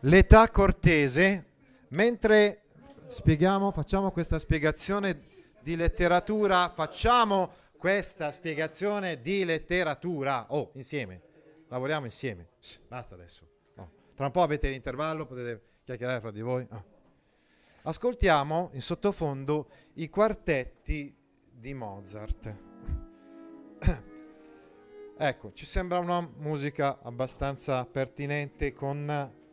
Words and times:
L'età 0.00 0.50
cortese, 0.50 1.44
mentre 1.88 2.64
spieghiamo, 3.06 3.72
facciamo 3.72 4.10
questa 4.10 4.38
spiegazione 4.38 5.22
di 5.62 5.74
letteratura, 5.74 6.70
facciamo 6.70 7.50
questa 7.78 8.30
spiegazione 8.30 9.22
di 9.22 9.44
letteratura. 9.44 10.46
Oh, 10.50 10.70
insieme, 10.74 11.22
lavoriamo 11.68 12.04
insieme. 12.04 12.50
Basta 12.86 13.14
adesso. 13.14 13.48
No. 13.74 13.90
Tra 14.14 14.26
un 14.26 14.32
po' 14.32 14.42
avete 14.42 14.68
l'intervallo, 14.68 15.24
potete 15.24 15.62
chiacchierare 15.84 16.20
fra 16.20 16.30
di 16.30 16.42
voi. 16.42 16.66
No. 16.70 16.84
Ascoltiamo 17.82 18.70
in 18.74 18.82
sottofondo 18.82 19.68
i 19.94 20.10
quartetti 20.10 21.16
di 21.50 21.72
Mozart. 21.72 22.54
ecco, 25.16 25.52
ci 25.52 25.64
sembra 25.64 25.98
una 25.98 26.20
musica 26.36 26.98
abbastanza 27.02 27.86
pertinente 27.86 28.74
con 28.74 29.44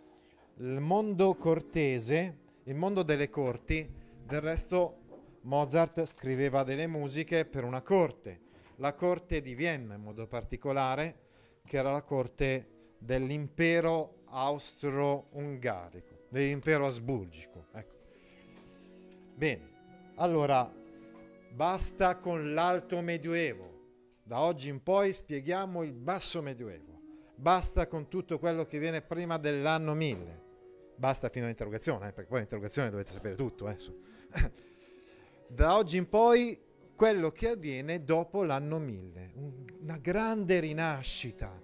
il 0.57 0.79
mondo 0.79 1.35
cortese, 1.35 2.37
il 2.63 2.75
mondo 2.75 3.03
delle 3.03 3.29
corti. 3.29 4.01
Del 4.25 4.41
resto 4.41 4.99
Mozart 5.41 6.05
scriveva 6.05 6.63
delle 6.63 6.87
musiche 6.87 7.45
per 7.45 7.63
una 7.63 7.81
corte, 7.81 8.41
la 8.77 8.93
corte 8.93 9.41
di 9.41 9.55
Vienna 9.55 9.95
in 9.95 10.01
modo 10.01 10.27
particolare, 10.27 11.21
che 11.65 11.77
era 11.77 11.91
la 11.91 12.03
corte 12.03 12.95
dell'impero 12.99 14.21
austro-ungarico, 14.25 16.27
dell'impero 16.29 16.85
asburgico. 16.85 17.65
Ecco. 17.73 17.95
Bene, 19.35 19.71
allora 20.15 20.71
basta 21.51 22.17
con 22.19 22.53
l'alto 22.53 23.01
medioevo. 23.01 23.71
Da 24.23 24.39
oggi 24.39 24.69
in 24.69 24.81
poi 24.81 25.11
spieghiamo 25.11 25.83
il 25.83 25.93
basso 25.93 26.41
medioevo. 26.41 26.91
Basta 27.35 27.87
con 27.87 28.07
tutto 28.07 28.39
quello 28.39 28.65
che 28.65 28.79
viene 28.79 29.01
prima 29.01 29.37
dell'anno 29.37 29.93
1000. 29.93 30.42
Basta 31.03 31.27
fino 31.27 31.43
all'interrogazione, 31.43 32.07
eh, 32.07 32.11
perché 32.13 32.29
poi 32.29 32.37
all'interrogazione 32.37 32.89
dovete 32.89 33.11
sapere 33.11 33.35
tutto. 33.35 33.67
Eh, 33.67 33.75
da 35.47 35.75
oggi 35.75 35.97
in 35.97 36.07
poi 36.07 36.57
quello 36.95 37.29
che 37.33 37.49
avviene 37.49 38.05
dopo 38.05 38.41
l'anno 38.43 38.79
1000. 38.79 39.31
Un, 39.33 39.65
una 39.81 39.97
grande 39.97 40.61
rinascita. 40.61 41.59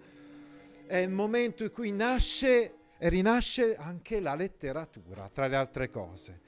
È 0.86 0.98
il 0.98 1.10
momento 1.10 1.64
in 1.64 1.72
cui 1.72 1.90
nasce 1.94 2.74
e 2.98 3.08
rinasce 3.08 3.78
anche 3.78 4.20
la 4.20 4.36
letteratura, 4.36 5.30
tra 5.30 5.48
le 5.48 5.56
altre 5.56 5.90
cose 5.90 6.42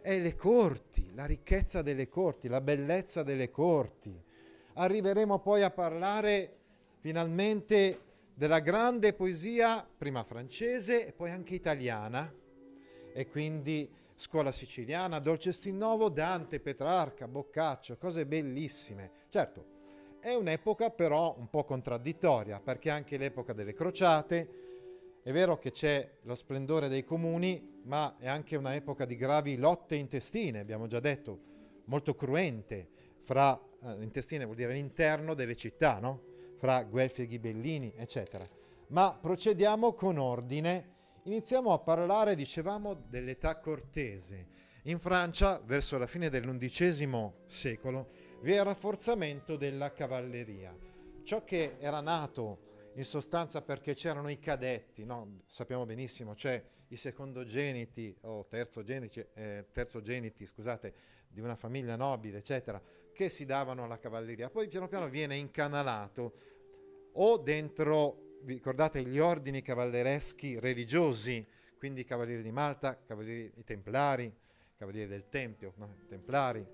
è 0.00 0.18
le 0.18 0.34
corti, 0.34 1.12
la 1.12 1.26
ricchezza 1.26 1.82
delle 1.82 2.08
corti, 2.08 2.48
la 2.48 2.62
bellezza 2.62 3.22
delle 3.22 3.50
corti. 3.50 4.18
Arriveremo 4.76 5.40
poi 5.40 5.60
a 5.60 5.70
parlare 5.70 6.56
finalmente 7.00 8.00
della 8.40 8.60
grande 8.60 9.12
poesia, 9.12 9.86
prima 9.98 10.24
francese 10.24 11.06
e 11.06 11.12
poi 11.12 11.30
anche 11.30 11.54
italiana, 11.54 12.34
e 13.12 13.28
quindi 13.28 13.86
scuola 14.14 14.50
siciliana, 14.50 15.18
Dolce 15.18 15.52
Stinnovo, 15.52 16.08
Dante, 16.08 16.58
Petrarca, 16.58 17.28
Boccaccio, 17.28 17.98
cose 17.98 18.24
bellissime. 18.24 19.10
Certo, 19.28 19.66
è 20.20 20.32
un'epoca 20.32 20.88
però 20.88 21.36
un 21.36 21.50
po' 21.50 21.64
contraddittoria, 21.64 22.60
perché 22.60 22.88
anche 22.88 23.18
l'epoca 23.18 23.52
delle 23.52 23.74
crociate, 23.74 24.48
è 25.22 25.32
vero 25.32 25.58
che 25.58 25.70
c'è 25.70 26.10
lo 26.22 26.34
splendore 26.34 26.88
dei 26.88 27.04
comuni, 27.04 27.82
ma 27.82 28.16
è 28.18 28.26
anche 28.26 28.56
un'epoca 28.56 29.04
di 29.04 29.16
gravi 29.16 29.58
lotte 29.58 29.96
intestine, 29.96 30.60
abbiamo 30.60 30.86
già 30.86 31.00
detto, 31.00 31.38
molto 31.84 32.14
cruente, 32.14 32.88
fra 33.20 33.60
eh, 33.82 34.02
intestine 34.02 34.44
vuol 34.44 34.56
dire 34.56 34.72
all'interno 34.72 35.34
delle 35.34 35.56
città, 35.56 35.98
no? 35.98 36.29
Fra 36.60 36.82
Guelfi 36.82 37.22
e 37.22 37.26
Ghibellini, 37.26 37.94
eccetera. 37.96 38.46
Ma 38.88 39.16
procediamo 39.18 39.94
con 39.94 40.18
ordine. 40.18 40.98
Iniziamo 41.22 41.72
a 41.72 41.78
parlare, 41.78 42.34
dicevamo, 42.34 42.92
dell'età 43.08 43.58
cortese. 43.58 44.46
In 44.82 44.98
Francia, 44.98 45.58
verso 45.64 45.96
la 45.96 46.06
fine 46.06 46.28
dell'undicesimo 46.28 47.44
secolo, 47.46 48.10
vi 48.42 48.52
è 48.52 48.56
il 48.56 48.64
rafforzamento 48.64 49.56
della 49.56 49.90
cavalleria. 49.92 50.76
Ciò 51.22 51.44
che 51.44 51.76
era 51.78 52.02
nato 52.02 52.90
in 52.96 53.04
sostanza 53.04 53.62
perché 53.62 53.94
c'erano 53.94 54.28
i 54.28 54.38
cadetti, 54.38 55.06
no? 55.06 55.40
sappiamo 55.46 55.86
benissimo, 55.86 56.34
c'è 56.34 56.62
i 56.88 56.96
secondogeniti 56.96 58.14
o 58.22 58.46
terzogeniti, 58.46 59.24
eh, 59.32 59.66
terzogeniti 59.72 60.44
scusate, 60.44 60.94
di 61.26 61.40
una 61.40 61.56
famiglia 61.56 61.96
nobile, 61.96 62.38
eccetera, 62.38 62.82
che 63.12 63.28
si 63.28 63.44
davano 63.44 63.84
alla 63.84 63.98
cavalleria. 63.98 64.50
Poi 64.50 64.68
piano 64.68 64.88
piano 64.88 65.08
viene 65.08 65.36
incanalato 65.36 66.49
o 67.12 67.36
dentro, 67.38 68.38
ricordate, 68.44 69.02
gli 69.02 69.18
ordini 69.18 69.62
cavallereschi 69.62 70.58
religiosi, 70.58 71.44
quindi 71.76 72.04
cavalieri 72.04 72.42
di 72.42 72.50
Malta, 72.50 73.00
cavalieri 73.02 73.52
i 73.56 73.64
templari, 73.64 74.32
cavalieri 74.76 75.08
del 75.08 75.28
Tempio, 75.28 75.72
no? 75.76 75.96
templari, 76.08 76.66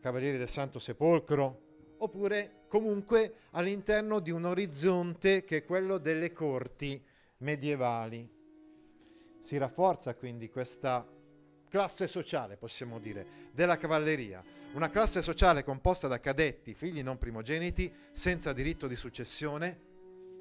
cavalieri 0.00 0.38
del 0.38 0.48
Santo 0.48 0.78
Sepolcro, 0.78 1.94
oppure 1.98 2.64
comunque 2.68 3.34
all'interno 3.50 4.18
di 4.18 4.30
un 4.30 4.44
orizzonte 4.44 5.44
che 5.44 5.58
è 5.58 5.64
quello 5.64 5.98
delle 5.98 6.32
corti 6.32 7.02
medievali. 7.38 8.28
Si 9.40 9.56
rafforza 9.56 10.14
quindi 10.14 10.48
questa 10.48 11.06
classe 11.68 12.06
sociale, 12.06 12.56
possiamo 12.56 12.98
dire, 12.98 13.50
della 13.52 13.76
cavalleria, 13.76 14.42
una 14.74 14.88
classe 14.88 15.20
sociale 15.20 15.64
composta 15.64 16.08
da 16.08 16.20
cadetti, 16.20 16.74
figli 16.74 17.02
non 17.02 17.18
primogeniti, 17.18 17.92
senza 18.12 18.52
diritto 18.52 18.86
di 18.86 18.96
successione, 18.96 19.90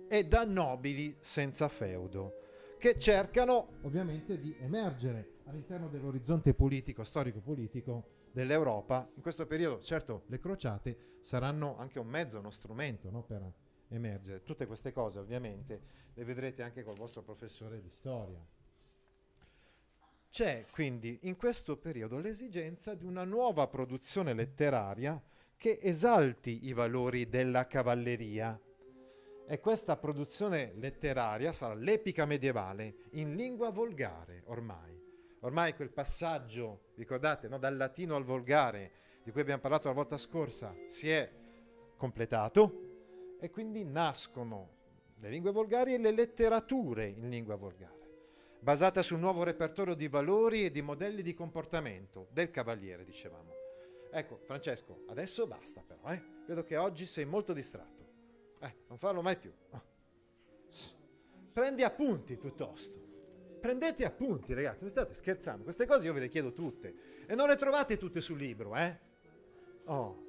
e 0.08 0.25
da 0.25 0.44
nobili 0.44 1.16
senza 1.19 1.68
feudo, 1.69 2.75
che 2.78 2.97
cercano 3.00 3.80
ovviamente 3.81 4.40
di 4.40 4.56
emergere 4.59 5.40
all'interno 5.46 5.88
dell'orizzonte 5.88 6.53
politico, 6.53 7.03
storico-politico 7.03 8.28
dell'Europa, 8.31 9.09
in 9.16 9.22
questo 9.22 9.46
periodo 9.46 9.81
certo 9.81 10.24
le 10.28 10.40
crociate 10.40 11.18
saranno 11.22 11.78
anche 11.78 12.00
un 12.00 12.08
mezzo, 12.08 12.40
uno 12.40 12.52
strumento 12.52 13.09
no, 13.09 13.24
per 13.24 13.42
emergere. 13.90 14.44
Tutte 14.44 14.66
queste 14.66 14.92
cose 14.92 15.19
ovviamente 15.19 15.81
le 16.13 16.24
vedrete 16.24 16.62
anche 16.62 16.84
col 16.84 16.96
vostro 16.96 17.22
professore 17.22 17.81
di 17.81 17.90
storia. 17.90 18.40
C'è 20.31 20.66
quindi 20.72 21.19
in 21.24 21.36
questo 21.36 21.75
periodo 21.75 22.18
l'esigenza 22.18 22.96
di 22.96 23.03
una 23.06 23.25
nuova 23.25 23.68
produzione 23.68 24.34
letteraria 24.34 25.22
che 25.58 25.78
esalti 25.81 26.68
i 26.68 26.74
valori 26.74 27.28
della 27.28 27.68
cavalleria. 27.68 28.58
E 29.46 29.59
questa 29.59 29.97
produzione 29.97 30.72
letteraria 30.78 31.52
sarà 31.52 31.74
l'epica 31.74 32.25
medievale 32.25 33.09
in 33.12 33.36
lingua 33.36 33.72
volgare 33.72 34.44
ormai 34.46 35.00
ormai 35.42 35.75
quel 35.75 35.90
passaggio, 35.90 36.92
ricordate, 36.96 37.48
no, 37.48 37.58
dal 37.58 37.75
latino 37.75 38.16
al 38.16 38.24
volgare, 38.24 38.92
di 39.24 39.31
cui 39.31 39.42
abbiamo 39.42 39.62
parlato 39.62 39.88
la 39.88 39.94
volta 39.94 40.18
scorsa, 40.18 40.74
si 40.88 41.09
è 41.09 41.30
completato 41.98 43.36
e 43.40 43.50
quindi 43.50 43.84
nascono 43.84 44.80
le 45.19 45.30
lingue 45.30 45.52
volgari 45.52 45.94
e 45.94 45.98
le 46.00 46.12
letterature 46.12 47.08
in 47.08 47.30
lingua 47.30 47.56
volgare, 47.56 48.00
basate 48.61 49.03
sul 49.03 49.19
nuovo 49.19 49.44
repertorio 49.44 49.95
di 49.95 50.07
valori 50.07 50.65
e 50.65 50.71
di 50.71 50.81
modelli 50.81 51.21
di 51.21 51.33
comportamento 51.33 52.27
del 52.31 52.50
cavaliere, 52.50 53.03
dicevamo. 53.03 53.53
Ecco, 54.12 54.39
Francesco, 54.45 55.03
adesso 55.07 55.47
basta 55.47 55.83
però, 55.86 56.07
eh? 56.07 56.21
Vedo 56.47 56.63
che 56.63 56.77
oggi 56.77 57.06
sei 57.06 57.25
molto 57.25 57.53
distratto. 57.53 58.07
Eh, 58.59 58.75
non 58.88 58.97
farlo 58.97 59.21
mai 59.21 59.38
più. 59.38 59.51
Prendi 61.51 61.83
appunti 61.83 62.38
piuttosto 62.38 63.01
prendete 63.62 64.03
appunti, 64.03 64.53
ragazzi, 64.53 64.83
mi 64.83 64.89
state 64.89 65.13
scherzando. 65.13 65.63
Queste 65.63 65.86
cose 65.86 66.06
io 66.07 66.13
ve 66.13 66.21
le 66.21 66.30
chiedo 66.30 66.51
tutte. 66.51 67.24
E 67.27 67.36
non 67.36 67.47
le 67.47 67.56
trovate 67.56 67.97
tutte 67.97 68.19
sul 68.19 68.39
libro, 68.39 68.75
eh? 68.75 68.97
Oh. 69.86 70.25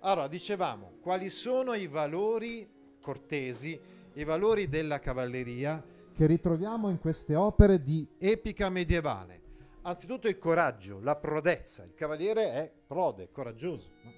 Allora, 0.00 0.26
dicevamo, 0.26 0.96
quali 1.00 1.28
sono 1.28 1.74
i 1.74 1.86
valori 1.86 2.68
cortesi, 3.00 3.78
i 4.14 4.24
valori 4.24 4.68
della 4.68 4.98
cavalleria 4.98 5.84
che 6.16 6.26
ritroviamo 6.26 6.88
in 6.88 6.98
queste 6.98 7.34
opere 7.34 7.82
di 7.82 8.08
epica 8.16 8.70
medievale? 8.70 9.42
Anzitutto 9.82 10.28
il 10.28 10.38
coraggio, 10.38 10.98
la 10.98 11.14
prodezza. 11.14 11.84
Il 11.84 11.92
cavaliere 11.94 12.52
è 12.54 12.72
prode, 12.86 13.30
coraggioso. 13.30 13.90
No? 14.00 14.10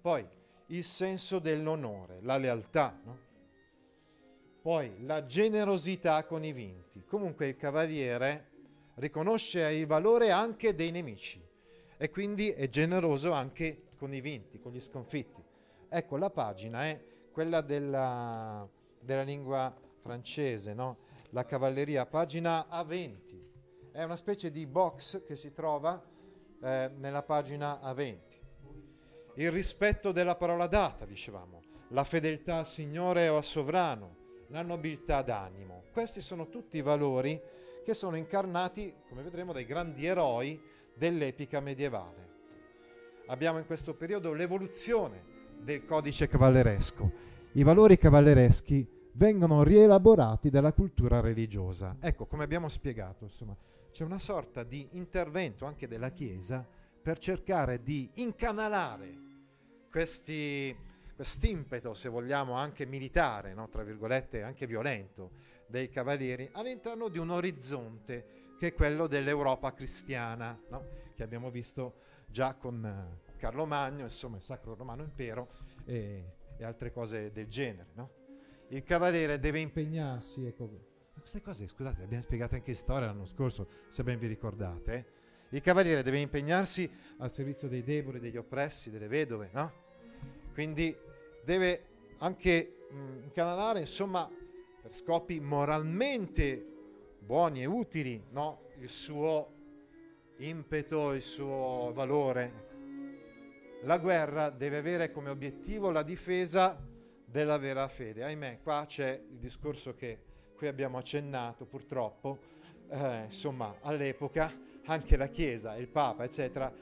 Poi 0.00 0.24
il 0.66 0.84
senso 0.84 1.40
dell'onore, 1.40 2.20
la 2.22 2.36
lealtà, 2.36 2.96
no? 3.04 3.18
Poi 4.62 5.04
la 5.04 5.26
generosità 5.26 6.24
con 6.24 6.44
i 6.44 6.52
vinti. 6.52 7.04
Comunque 7.04 7.48
il 7.48 7.56
cavaliere 7.56 8.50
riconosce 8.94 9.72
il 9.72 9.86
valore 9.86 10.30
anche 10.30 10.76
dei 10.76 10.92
nemici 10.92 11.44
e 11.96 12.10
quindi 12.10 12.50
è 12.50 12.68
generoso 12.68 13.32
anche 13.32 13.88
con 13.96 14.14
i 14.14 14.20
vinti, 14.20 14.60
con 14.60 14.70
gli 14.70 14.80
sconfitti. 14.80 15.42
Ecco, 15.88 16.16
la 16.16 16.30
pagina 16.30 16.84
è 16.84 17.02
quella 17.32 17.60
della, 17.60 18.68
della 19.00 19.22
lingua 19.22 19.74
francese, 20.00 20.74
no? 20.74 21.08
La 21.30 21.44
cavalleria, 21.44 22.06
pagina 22.06 22.66
A20. 22.70 23.38
È 23.92 24.02
una 24.02 24.16
specie 24.16 24.50
di 24.50 24.66
box 24.66 25.24
che 25.24 25.36
si 25.36 25.52
trova 25.52 26.02
eh, 26.62 26.90
nella 26.96 27.22
pagina 27.22 27.80
A20. 27.82 28.18
Il 29.34 29.50
rispetto 29.50 30.12
della 30.12 30.36
parola 30.36 30.66
data, 30.66 31.04
dicevamo, 31.04 31.62
la 31.88 32.04
fedeltà 32.04 32.56
al 32.58 32.66
Signore 32.66 33.28
o 33.28 33.36
al 33.36 33.44
sovrano, 33.44 34.16
la 34.48 34.62
nobiltà 34.62 35.22
d'animo. 35.22 35.84
Questi 35.92 36.20
sono 36.20 36.48
tutti 36.48 36.80
valori 36.82 37.40
che 37.84 37.94
sono 37.94 38.16
incarnati, 38.16 38.94
come 39.08 39.22
vedremo, 39.22 39.52
dai 39.52 39.64
grandi 39.64 40.06
eroi 40.06 40.60
dell'epica 40.94 41.60
medievale. 41.60 42.28
Abbiamo 43.26 43.58
in 43.58 43.66
questo 43.66 43.94
periodo 43.94 44.32
l'evoluzione 44.32 45.22
del 45.60 45.84
codice 45.84 46.28
cavalleresco. 46.28 47.28
I 47.52 47.62
valori 47.62 47.96
cavallereschi 47.96 48.86
vengono 49.20 49.62
rielaborati 49.62 50.48
dalla 50.48 50.72
cultura 50.72 51.20
religiosa. 51.20 51.94
Ecco, 52.00 52.24
come 52.24 52.42
abbiamo 52.42 52.68
spiegato, 52.68 53.24
insomma, 53.24 53.54
c'è 53.90 54.02
una 54.02 54.18
sorta 54.18 54.62
di 54.62 54.88
intervento 54.92 55.66
anche 55.66 55.86
della 55.86 56.08
Chiesa 56.08 56.66
per 57.02 57.18
cercare 57.18 57.82
di 57.82 58.08
incanalare 58.14 59.28
questi, 59.90 60.74
quest'impeto, 61.14 61.92
se 61.92 62.08
vogliamo, 62.08 62.54
anche 62.54 62.86
militare, 62.86 63.52
no? 63.52 63.68
tra 63.68 63.82
virgolette, 63.82 64.42
anche 64.42 64.66
violento, 64.66 65.32
dei 65.66 65.90
cavalieri 65.90 66.48
all'interno 66.52 67.08
di 67.08 67.18
un 67.18 67.28
orizzonte 67.28 68.54
che 68.58 68.68
è 68.68 68.72
quello 68.72 69.06
dell'Europa 69.06 69.74
cristiana, 69.74 70.58
no? 70.70 70.86
che 71.14 71.22
abbiamo 71.22 71.50
visto 71.50 71.96
già 72.26 72.54
con 72.54 72.82
uh, 72.82 73.36
Carlo 73.36 73.66
Magno, 73.66 74.04
insomma 74.04 74.36
il 74.36 74.42
Sacro 74.42 74.74
Romano 74.74 75.02
Impero 75.02 75.48
e, 75.84 76.36
e 76.56 76.64
altre 76.64 76.90
cose 76.90 77.30
del 77.32 77.48
genere. 77.48 77.90
No? 77.92 78.19
Il 78.72 78.84
cavaliere 78.84 79.40
deve 79.40 79.58
impegnarsi, 79.58 80.46
ecco, 80.46 80.70
queste 81.18 81.42
cose, 81.42 81.66
scusate, 81.66 81.98
le 81.98 82.04
abbiamo 82.04 82.22
spiegate 82.22 82.54
anche 82.54 82.70
in 82.70 82.76
storia 82.76 83.06
l'anno 83.06 83.26
scorso, 83.26 83.66
se 83.88 84.04
ben 84.04 84.16
vi 84.16 84.28
ricordate. 84.28 85.06
Il 85.48 85.60
cavaliere 85.60 86.04
deve 86.04 86.18
impegnarsi 86.20 86.88
al 87.18 87.32
servizio 87.32 87.66
dei 87.66 87.82
deboli, 87.82 88.20
degli 88.20 88.36
oppressi, 88.36 88.92
delle 88.92 89.08
vedove, 89.08 89.50
no? 89.52 89.72
Quindi 90.52 90.96
deve 91.44 91.84
anche 92.18 92.86
mh, 92.90 93.22
incanalare, 93.24 93.80
insomma, 93.80 94.30
per 94.80 94.92
scopi 94.92 95.40
moralmente 95.40 96.64
buoni 97.18 97.62
e 97.62 97.66
utili, 97.66 98.22
no? 98.30 98.68
Il 98.78 98.88
suo 98.88 99.52
impeto, 100.36 101.12
il 101.12 101.22
suo 101.22 101.90
valore. 101.92 102.68
La 103.82 103.98
guerra 103.98 104.48
deve 104.48 104.76
avere 104.76 105.10
come 105.10 105.30
obiettivo 105.30 105.90
la 105.90 106.04
difesa 106.04 106.86
della 107.30 107.58
vera 107.58 107.86
fede. 107.88 108.24
Ahimè, 108.24 108.58
qua 108.62 108.84
c'è 108.86 109.22
il 109.30 109.38
discorso 109.38 109.94
che 109.94 110.18
qui 110.56 110.66
abbiamo 110.66 110.98
accennato, 110.98 111.64
purtroppo, 111.64 112.38
eh, 112.90 113.24
insomma, 113.24 113.76
all'epoca 113.82 114.52
anche 114.86 115.16
la 115.16 115.28
Chiesa, 115.28 115.76
il 115.76 115.88
Papa, 115.88 116.24
eccetera. 116.24 116.72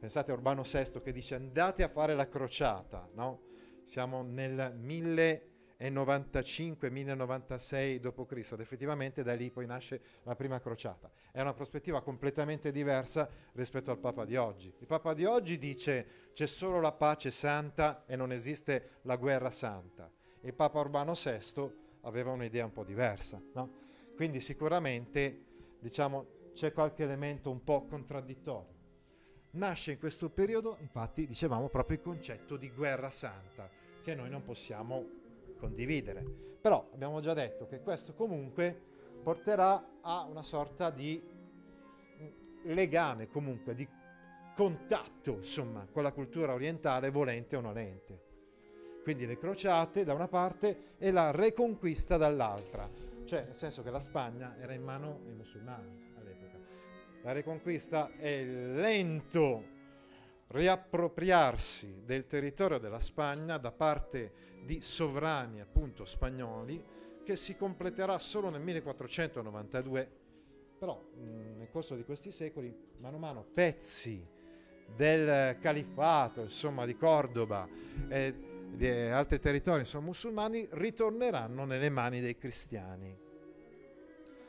Pensate 0.00 0.30
a 0.30 0.34
Urbano 0.34 0.62
VI 0.62 1.00
che 1.02 1.12
dice 1.12 1.34
andate 1.36 1.82
a 1.82 1.88
fare 1.88 2.14
la 2.14 2.28
crociata, 2.28 3.08
no? 3.14 3.46
Siamo 3.84 4.22
nel 4.22 4.74
1095-1096 5.80 7.98
d.C. 7.98 8.52
ed 8.52 8.60
effettivamente 8.60 9.22
da 9.22 9.34
lì 9.34 9.50
poi 9.50 9.66
nasce 9.66 10.00
la 10.24 10.34
prima 10.34 10.60
crociata. 10.60 11.10
È 11.30 11.40
una 11.40 11.54
prospettiva 11.54 12.02
completamente 12.02 12.72
diversa 12.72 13.28
rispetto 13.52 13.90
al 13.90 13.98
Papa 13.98 14.24
di 14.24 14.36
oggi. 14.36 14.72
Il 14.78 14.86
Papa 14.86 15.14
di 15.14 15.24
oggi 15.24 15.58
dice 15.58 16.26
c'è 16.32 16.46
solo 16.46 16.80
la 16.80 16.92
pace 16.92 17.30
santa 17.30 18.04
e 18.06 18.16
non 18.16 18.32
esiste 18.32 18.98
la 19.02 19.16
guerra 19.16 19.50
santa. 19.50 20.10
Il 20.40 20.54
Papa 20.54 20.80
Urbano 20.80 21.12
VI 21.12 21.70
aveva 22.02 22.32
un'idea 22.32 22.64
un 22.64 22.72
po' 22.72 22.84
diversa, 22.84 23.40
no? 23.54 23.86
Quindi 24.14 24.40
sicuramente, 24.40 25.44
diciamo, 25.78 26.36
c'è 26.54 26.72
qualche 26.72 27.04
elemento 27.04 27.50
un 27.50 27.62
po' 27.62 27.86
contraddittorio. 27.86 28.76
Nasce 29.50 29.92
in 29.92 29.98
questo 29.98 30.28
periodo, 30.28 30.76
infatti, 30.80 31.26
dicevamo 31.26 31.68
proprio 31.68 31.98
il 31.98 32.02
concetto 32.02 32.56
di 32.56 32.68
guerra 32.70 33.10
santa, 33.10 33.68
che 34.02 34.14
noi 34.14 34.28
non 34.28 34.42
possiamo 34.42 35.17
condividere. 35.58 36.24
Però 36.60 36.88
abbiamo 36.92 37.20
già 37.20 37.34
detto 37.34 37.66
che 37.66 37.80
questo 37.80 38.14
comunque 38.14 38.76
porterà 39.22 39.98
a 40.00 40.22
una 40.22 40.42
sorta 40.42 40.90
di 40.90 41.22
legame, 42.64 43.28
comunque, 43.28 43.74
di 43.74 43.86
contatto, 44.54 45.32
insomma, 45.34 45.86
con 45.90 46.02
la 46.02 46.12
cultura 46.12 46.54
orientale, 46.54 47.10
volente 47.10 47.56
o 47.56 47.60
nolente. 47.60 48.26
Quindi 49.02 49.26
le 49.26 49.38
crociate 49.38 50.04
da 50.04 50.14
una 50.14 50.28
parte 50.28 50.94
e 50.98 51.10
la 51.10 51.30
reconquista 51.30 52.16
dall'altra, 52.16 52.90
cioè 53.24 53.44
nel 53.44 53.54
senso 53.54 53.82
che 53.82 53.90
la 53.90 54.00
Spagna 54.00 54.56
era 54.58 54.72
in 54.72 54.82
mano 54.82 55.20
ai 55.26 55.34
musulmani 55.34 56.08
la 57.22 57.32
riconquista 57.32 58.10
è 58.16 58.42
lento 58.42 59.76
riappropriarsi 60.48 62.02
del 62.04 62.26
territorio 62.26 62.78
della 62.78 63.00
Spagna 63.00 63.58
da 63.58 63.70
parte 63.70 64.32
di 64.64 64.80
sovrani 64.80 65.60
appunto 65.60 66.04
spagnoli 66.04 66.82
che 67.24 67.36
si 67.36 67.56
completerà 67.56 68.18
solo 68.18 68.48
nel 68.48 68.60
1492 68.62 70.10
però 70.78 71.02
nel 71.16 71.68
corso 71.70 71.94
di 71.96 72.04
questi 72.04 72.30
secoli 72.30 72.74
mano 72.98 73.16
a 73.16 73.20
mano 73.20 73.46
pezzi 73.52 74.26
del 74.94 75.58
califfato 75.58 76.42
insomma 76.42 76.86
di 76.86 76.96
Cordoba 76.96 77.68
e 78.08 78.48
di 78.74 78.88
altri 78.88 79.38
territori 79.38 79.80
insomma, 79.80 80.06
musulmani 80.06 80.66
ritorneranno 80.70 81.64
nelle 81.64 81.90
mani 81.90 82.20
dei 82.20 82.36
cristiani. 82.36 83.16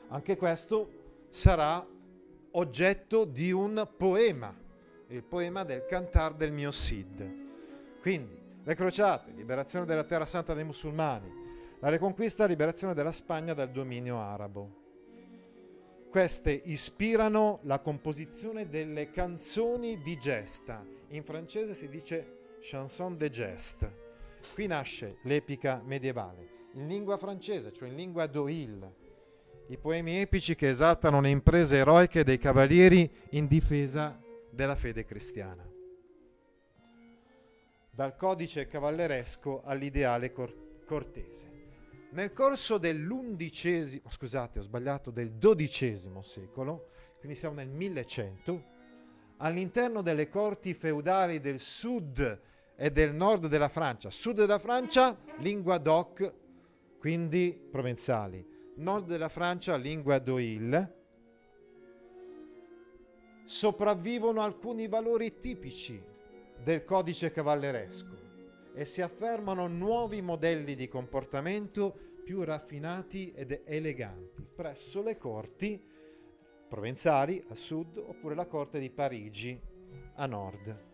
Anche 0.08 0.36
questo 0.36 1.26
sarà 1.30 1.86
oggetto 2.52 3.24
di 3.24 3.52
un 3.52 3.88
poema, 3.96 4.54
il 5.10 5.24
poema 5.24 5.64
del 5.64 5.84
Cantar 5.86 6.34
del 6.34 6.52
mio 6.52 6.70
Cid. 6.70 7.98
Quindi, 8.00 8.38
le 8.62 8.74
crociate, 8.76 9.32
liberazione 9.32 9.84
della 9.84 10.04
terra 10.04 10.24
santa 10.24 10.54
dei 10.54 10.62
musulmani, 10.62 11.28
la 11.80 11.88
riconquista 11.88 12.46
liberazione 12.46 12.94
della 12.94 13.10
Spagna 13.10 13.52
dal 13.52 13.70
dominio 13.70 14.20
arabo. 14.20 14.78
Queste 16.08 16.52
ispirano 16.52 17.58
la 17.62 17.80
composizione 17.80 18.68
delle 18.68 19.10
canzoni 19.10 20.00
di 20.00 20.16
gesta. 20.16 20.84
In 21.08 21.24
francese 21.24 21.74
si 21.74 21.88
dice 21.88 22.58
chanson 22.60 23.16
de 23.16 23.30
geste. 23.30 23.98
Qui 24.54 24.66
nasce 24.68 25.16
l'epica 25.22 25.82
medievale. 25.84 26.68
In 26.74 26.86
lingua 26.86 27.16
francese, 27.16 27.72
cioè 27.72 27.88
in 27.88 27.96
lingua 27.96 28.26
d'Oil, 28.26 28.94
i 29.66 29.76
poemi 29.76 30.20
epici 30.20 30.54
che 30.54 30.68
esaltano 30.68 31.20
le 31.20 31.30
imprese 31.30 31.78
eroiche 31.78 32.22
dei 32.22 32.38
cavalieri 32.38 33.10
in 33.30 33.46
difesa 33.46 34.20
della 34.50 34.76
fede 34.76 35.04
cristiana. 35.04 35.66
Dal 37.90 38.16
codice 38.16 38.66
cavalleresco 38.66 39.62
all'ideale 39.62 40.32
cor- 40.32 40.84
cortese. 40.86 41.58
Nel 42.12 42.32
corso 42.32 42.78
dell'undicesimo, 42.78 44.10
scusate, 44.10 44.58
ho 44.58 44.62
sbagliato, 44.62 45.10
del 45.10 45.32
dodicesimo 45.32 46.22
secolo, 46.22 46.88
quindi 47.18 47.36
siamo 47.36 47.56
nel 47.56 47.68
1100, 47.68 48.64
all'interno 49.38 50.02
delle 50.02 50.28
corti 50.28 50.74
feudali 50.74 51.40
del 51.40 51.60
sud 51.60 52.40
e 52.76 52.90
del 52.90 53.14
nord 53.14 53.46
della 53.46 53.68
Francia, 53.68 54.10
sud 54.10 54.38
della 54.38 54.58
Francia, 54.58 55.16
lingua 55.38 55.78
doc, 55.78 56.32
quindi 56.98 57.52
provenzali, 57.70 58.44
nord 58.76 59.06
della 59.06 59.28
Francia, 59.28 59.76
lingua 59.76 60.18
d'Oil, 60.18 60.98
sopravvivono 63.50 64.42
alcuni 64.42 64.86
valori 64.86 65.40
tipici 65.40 66.00
del 66.62 66.84
codice 66.84 67.32
cavalleresco 67.32 68.16
e 68.72 68.84
si 68.84 69.02
affermano 69.02 69.66
nuovi 69.66 70.22
modelli 70.22 70.76
di 70.76 70.86
comportamento 70.86 71.92
più 72.22 72.44
raffinati 72.44 73.32
ed 73.32 73.62
eleganti 73.64 74.46
presso 74.54 75.02
le 75.02 75.18
corti 75.18 75.84
provenzali 76.68 77.44
a 77.48 77.56
sud 77.56 77.96
oppure 77.96 78.36
la 78.36 78.46
corte 78.46 78.78
di 78.78 78.88
Parigi 78.88 79.60
a 80.14 80.26
nord. 80.26 80.84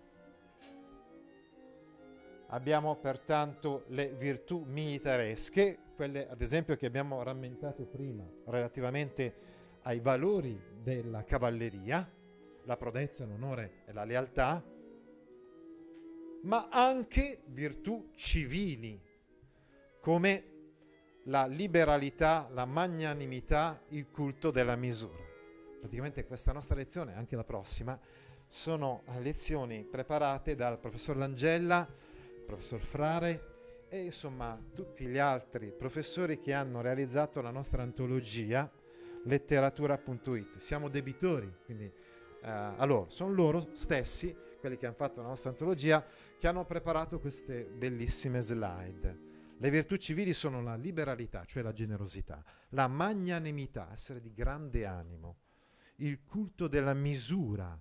Abbiamo 2.46 2.96
pertanto 2.96 3.84
le 3.88 4.14
virtù 4.14 4.64
militaresche, 4.66 5.76
quelle 5.94 6.26
ad 6.26 6.40
esempio 6.40 6.74
che 6.76 6.86
abbiamo 6.86 7.22
rammentato 7.22 7.84
prima 7.84 8.26
relativamente 8.46 9.34
ai 9.82 10.00
valori 10.00 10.58
della 10.82 11.22
cavalleria, 11.22 12.15
la 12.66 12.76
prodezza, 12.76 13.24
l'onore 13.24 13.82
e 13.86 13.92
la 13.92 14.04
lealtà, 14.04 14.62
ma 16.42 16.68
anche 16.70 17.42
virtù 17.46 18.10
civili, 18.14 19.00
come 20.00 20.54
la 21.24 21.46
liberalità, 21.46 22.48
la 22.52 22.64
magnanimità, 22.64 23.82
il 23.88 24.08
culto 24.10 24.50
della 24.50 24.76
misura. 24.76 25.24
Praticamente 25.80 26.24
questa 26.24 26.52
nostra 26.52 26.76
lezione, 26.76 27.14
anche 27.14 27.34
la 27.34 27.44
prossima, 27.44 27.98
sono 28.48 29.02
lezioni 29.18 29.84
preparate 29.84 30.54
dal 30.54 30.78
professor 30.78 31.16
Langella, 31.16 31.88
professor 32.46 32.80
Frare 32.80 33.54
e 33.88 34.04
insomma 34.04 34.60
tutti 34.74 35.06
gli 35.06 35.18
altri 35.18 35.72
professori 35.72 36.40
che 36.40 36.52
hanno 36.52 36.80
realizzato 36.80 37.40
la 37.40 37.50
nostra 37.50 37.82
antologia 37.82 38.70
letteratura.it. 39.24 40.56
Siamo 40.58 40.88
debitori, 40.88 41.52
quindi 41.64 41.92
eh, 42.46 42.74
allora 42.76 43.06
sono 43.08 43.32
loro 43.32 43.70
stessi, 43.74 44.34
quelli 44.60 44.76
che 44.76 44.86
hanno 44.86 44.94
fatto 44.94 45.20
la 45.20 45.26
nostra 45.26 45.50
antologia, 45.50 46.04
che 46.38 46.46
hanno 46.46 46.64
preparato 46.64 47.18
queste 47.18 47.64
bellissime 47.64 48.40
slide. 48.40 49.24
Le 49.58 49.70
virtù 49.70 49.96
civili 49.96 50.32
sono 50.32 50.62
la 50.62 50.76
liberalità, 50.76 51.44
cioè 51.44 51.64
la 51.64 51.72
generosità, 51.72 52.44
la 52.68 52.86
magnanimità, 52.86 53.90
essere 53.90 54.20
di 54.20 54.32
grande 54.32 54.86
animo, 54.86 55.38
il 55.96 56.22
culto 56.22 56.68
della 56.68 56.94
misura, 56.94 57.76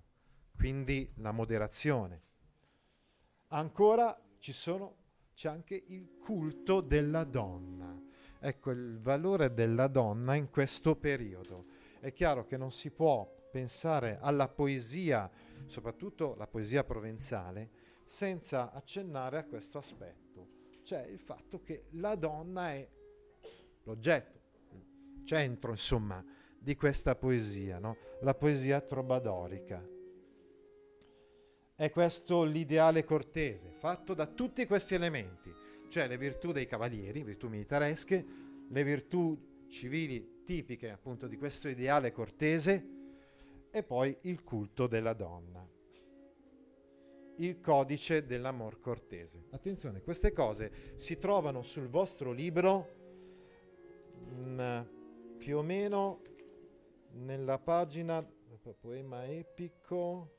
quindi 0.56 1.12
la 1.18 1.30
moderazione. 1.30 2.22
Ancora 3.48 4.20
sono, 4.38 4.96
c'è 5.32 5.48
anche 5.48 5.80
il 5.86 6.16
culto 6.18 6.80
della 6.80 7.22
donna. 7.22 8.02
Ecco 8.40 8.70
il 8.72 8.98
valore 8.98 9.54
della 9.54 9.86
donna 9.86 10.34
in 10.34 10.50
questo 10.50 10.96
periodo. 10.96 11.66
È 12.00 12.12
chiaro 12.12 12.46
che 12.46 12.56
non 12.56 12.72
si 12.72 12.90
può 12.90 13.35
pensare 13.56 14.18
alla 14.20 14.48
poesia, 14.48 15.30
soprattutto 15.64 16.34
la 16.36 16.46
poesia 16.46 16.84
provenzale, 16.84 17.70
senza 18.04 18.70
accennare 18.70 19.38
a 19.38 19.44
questo 19.44 19.78
aspetto, 19.78 20.48
cioè 20.82 21.06
il 21.06 21.18
fatto 21.18 21.62
che 21.62 21.86
la 21.92 22.14
donna 22.16 22.72
è 22.72 22.86
l'oggetto, 23.84 24.40
il 25.14 25.24
centro, 25.24 25.70
insomma, 25.70 26.22
di 26.58 26.76
questa 26.76 27.14
poesia, 27.14 27.78
no? 27.78 27.96
la 28.20 28.34
poesia 28.34 28.78
trobadorica. 28.82 29.82
È 31.74 31.90
questo 31.90 32.44
l'ideale 32.44 33.04
cortese, 33.04 33.70
fatto 33.70 34.12
da 34.12 34.26
tutti 34.26 34.66
questi 34.66 34.94
elementi, 34.94 35.50
cioè 35.88 36.06
le 36.06 36.18
virtù 36.18 36.52
dei 36.52 36.66
cavalieri, 36.66 37.24
virtù 37.24 37.48
militaresche, 37.48 38.26
le 38.68 38.84
virtù 38.84 39.64
civili 39.66 40.42
tipiche 40.44 40.90
appunto 40.90 41.26
di 41.26 41.38
questo 41.38 41.68
ideale 41.68 42.12
cortese 42.12 42.95
e 43.78 43.82
poi 43.82 44.16
il 44.22 44.42
culto 44.42 44.86
della 44.86 45.12
donna. 45.12 45.66
Il 47.36 47.60
codice 47.60 48.24
dell'amor 48.24 48.80
cortese. 48.80 49.46
Attenzione, 49.50 50.00
queste 50.00 50.32
cose 50.32 50.94
si 50.94 51.18
trovano 51.18 51.62
sul 51.62 51.88
vostro 51.88 52.32
libro 52.32 52.88
mh, 54.24 54.62
mm, 54.62 55.36
più 55.36 55.58
o 55.58 55.62
meno 55.62 56.22
nella 57.12 57.58
pagina 57.58 58.26
poema 58.80 59.24
epico 59.26 60.36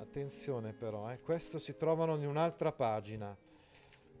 Attenzione 0.00 0.72
però, 0.72 1.10
eh, 1.10 1.20
questo 1.20 1.58
si 1.58 1.76
trovano 1.76 2.14
in 2.16 2.26
un'altra 2.26 2.70
pagina. 2.70 3.36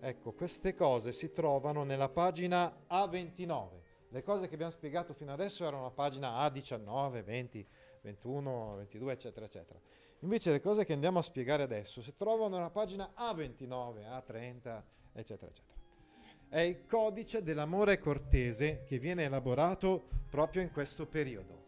Ecco, 0.00 0.32
queste 0.32 0.74
cose 0.74 1.12
si 1.12 1.32
trovano 1.32 1.84
nella 1.84 2.08
pagina 2.08 2.84
A29. 2.90 3.80
Le 4.08 4.22
cose 4.22 4.48
che 4.48 4.54
abbiamo 4.54 4.72
spiegato 4.72 5.12
fino 5.12 5.32
adesso 5.32 5.64
erano 5.64 5.82
la 5.82 5.90
pagina 5.90 6.44
A19, 6.44 7.22
20, 7.22 7.68
21, 8.08 8.76
22, 8.76 9.12
eccetera, 9.12 9.46
eccetera. 9.46 9.78
Invece 10.20 10.50
le 10.50 10.60
cose 10.60 10.84
che 10.84 10.94
andiamo 10.94 11.18
a 11.18 11.22
spiegare 11.22 11.62
adesso 11.62 12.00
si 12.00 12.14
trovano 12.16 12.56
nella 12.56 12.70
pagina 12.70 13.12
A29, 13.16 13.68
A30, 13.68 14.82
eccetera, 15.12 15.50
eccetera. 15.50 15.76
È 16.48 16.60
il 16.60 16.86
codice 16.86 17.42
dell'amore 17.42 17.98
cortese 17.98 18.84
che 18.84 18.98
viene 18.98 19.24
elaborato 19.24 20.08
proprio 20.30 20.62
in 20.62 20.72
questo 20.72 21.06
periodo. 21.06 21.66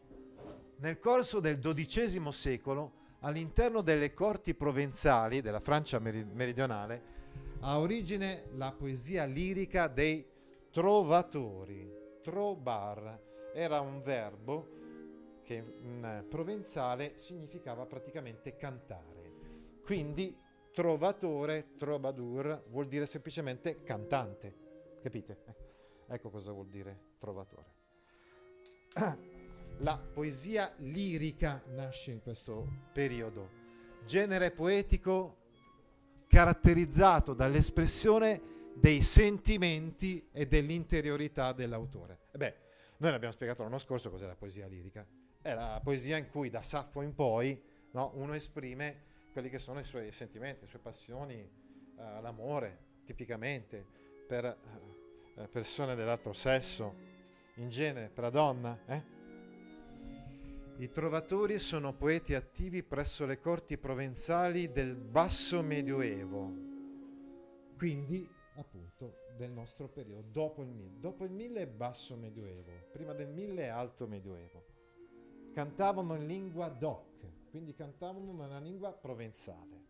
Nel 0.77 0.99
corso 0.99 1.41
del 1.41 1.59
XII 1.59 2.33
secolo 2.33 2.93
all'interno 3.21 3.83
delle 3.83 4.15
corti 4.15 4.55
provenzali 4.55 5.43
della 5.43 5.61
Francia 5.61 5.99
meridionale 5.99 7.19
ha 7.61 7.79
origine 7.79 8.45
la 8.55 8.73
poesia 8.73 9.27
lirica 9.27 9.87
dei 9.89 10.27
trovatori. 10.71 11.99
Trobar 12.23 13.21
era 13.53 13.81
un 13.81 14.01
verbo 14.03 14.80
che 15.51 15.57
in 15.57 16.27
provenzale 16.29 17.17
significava 17.17 17.85
praticamente 17.85 18.55
cantare. 18.57 19.81
Quindi 19.83 20.39
trovatore, 20.73 21.75
trobadur, 21.77 22.67
vuol 22.69 22.87
dire 22.87 23.05
semplicemente 23.05 23.83
cantante. 23.83 24.55
Capite? 25.03 25.39
Ecco 26.07 26.31
cosa 26.31 26.53
vuol 26.53 26.69
dire 26.69 27.15
trovatore. 27.19 27.75
La 29.79 29.99
poesia 29.99 30.73
lirica 30.77 31.61
nasce 31.71 32.13
in 32.13 32.23
questo 32.23 32.69
periodo, 32.93 33.49
genere 34.05 34.53
poetico 34.53 35.39
caratterizzato 36.29 37.35
dall'espressione 37.35 38.69
dei 38.75 39.03
sentimenti 39.03 40.29
e 40.31 40.47
dell'interiorità 40.47 41.53
dell'autore. 41.53 42.21
E 42.31 42.39
beh, 42.39 42.55
noi 42.99 43.11
l'abbiamo 43.11 43.35
spiegato 43.35 43.65
l'anno 43.65 43.79
scorso 43.79 44.11
cos'è 44.11 44.27
la 44.27 44.37
poesia 44.37 44.69
lirica. 44.69 45.05
È 45.43 45.55
la 45.55 45.81
poesia 45.83 46.19
in 46.19 46.29
cui 46.29 46.51
da 46.51 46.61
Saffo 46.61 47.01
in 47.01 47.15
poi 47.15 47.59
no, 47.93 48.13
uno 48.17 48.35
esprime 48.35 49.09
quelli 49.33 49.49
che 49.49 49.59
sono 49.59 49.81
i 49.81 49.85
suoi 49.85 50.13
sentimenti, 50.13 50.63
le 50.63 50.67
sue 50.67 50.81
passioni, 50.81 51.35
eh, 51.35 52.21
l'amore, 52.21 52.79
tipicamente, 53.05 53.85
per 54.27 54.45
eh, 54.45 55.49
persone 55.49 55.95
dell'altro 55.95 56.35
sesso, 56.35 56.95
in 57.55 57.71
genere, 57.71 58.09
per 58.09 58.25
la 58.25 58.31
donna. 58.31 58.79
Eh? 58.87 59.19
I 60.77 60.91
trovatori 60.91 61.59
sono 61.59 61.95
poeti 61.95 62.35
attivi 62.35 62.83
presso 62.83 63.25
le 63.25 63.39
corti 63.39 63.79
provenzali 63.79 64.71
del 64.71 64.95
basso 64.95 65.63
medioevo, 65.63 66.53
quindi 67.77 68.29
appunto 68.57 69.21
del 69.37 69.53
nostro 69.53 69.89
periodo, 69.89 70.29
dopo 70.31 70.63
il 70.63 70.69
1000. 70.69 71.01
Dopo 71.01 71.25
il 71.25 71.31
1000 71.31 71.61
è 71.61 71.67
basso 71.67 72.17
medioevo, 72.17 72.89
prima 72.93 73.15
del 73.15 73.29
1000 73.29 73.63
è 73.63 73.69
alto 73.69 74.07
medioevo. 74.07 74.80
Cantavano 75.53 76.15
in 76.15 76.27
lingua 76.27 76.69
doc, 76.69 77.49
quindi 77.51 77.75
cantavano 77.75 78.33
nella 78.33 78.59
lingua 78.61 78.93
provenzale 78.93 79.89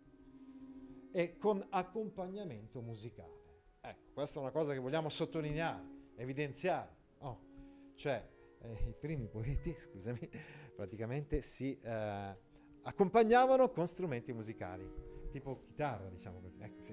e 1.12 1.36
con 1.36 1.64
accompagnamento 1.70 2.80
musicale. 2.80 3.38
Ecco, 3.80 4.12
questa 4.12 4.38
è 4.38 4.42
una 4.42 4.52
cosa 4.52 4.72
che 4.72 4.78
vogliamo 4.78 5.08
sottolineare, 5.08 5.82
evidenziare. 6.16 6.96
Oh, 7.18 7.38
cioè, 7.94 8.26
eh, 8.60 8.88
i 8.88 8.94
primi 8.98 9.26
poeti, 9.26 9.74
scusami, 9.78 10.28
praticamente 10.74 11.42
si 11.42 11.78
eh, 11.78 12.36
accompagnavano 12.82 13.70
con 13.70 13.86
strumenti 13.86 14.32
musicali, 14.32 14.88
tipo 15.30 15.60
chitarra, 15.60 16.08
diciamo 16.08 16.40
così. 16.40 16.56
Ecco, 16.60 16.82
sì. 16.82 16.92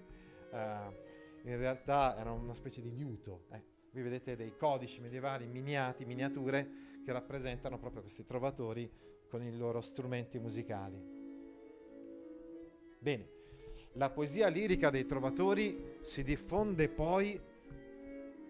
uh, 0.51 1.47
in 1.47 1.57
realtà 1.57 2.17
era 2.17 2.31
una 2.31 2.53
specie 2.53 2.81
di 2.81 2.93
liuto. 2.95 3.45
Eh. 3.51 3.75
Qui 3.89 4.01
vedete 4.01 4.35
dei 4.35 4.55
codici 4.57 5.01
medievali 5.01 5.47
miniati, 5.47 6.05
miniature, 6.05 6.86
che 7.07 7.13
rappresentano 7.13 7.79
proprio 7.79 8.01
questi 8.01 8.25
trovatori 8.25 8.91
con 9.29 9.41
i 9.41 9.55
loro 9.55 9.79
strumenti 9.79 10.39
musicali. 10.39 11.01
Bene, 12.99 13.29
la 13.93 14.09
poesia 14.09 14.49
lirica 14.49 14.89
dei 14.89 15.05
trovatori 15.05 15.99
si 16.01 16.21
diffonde 16.23 16.89
poi 16.89 17.39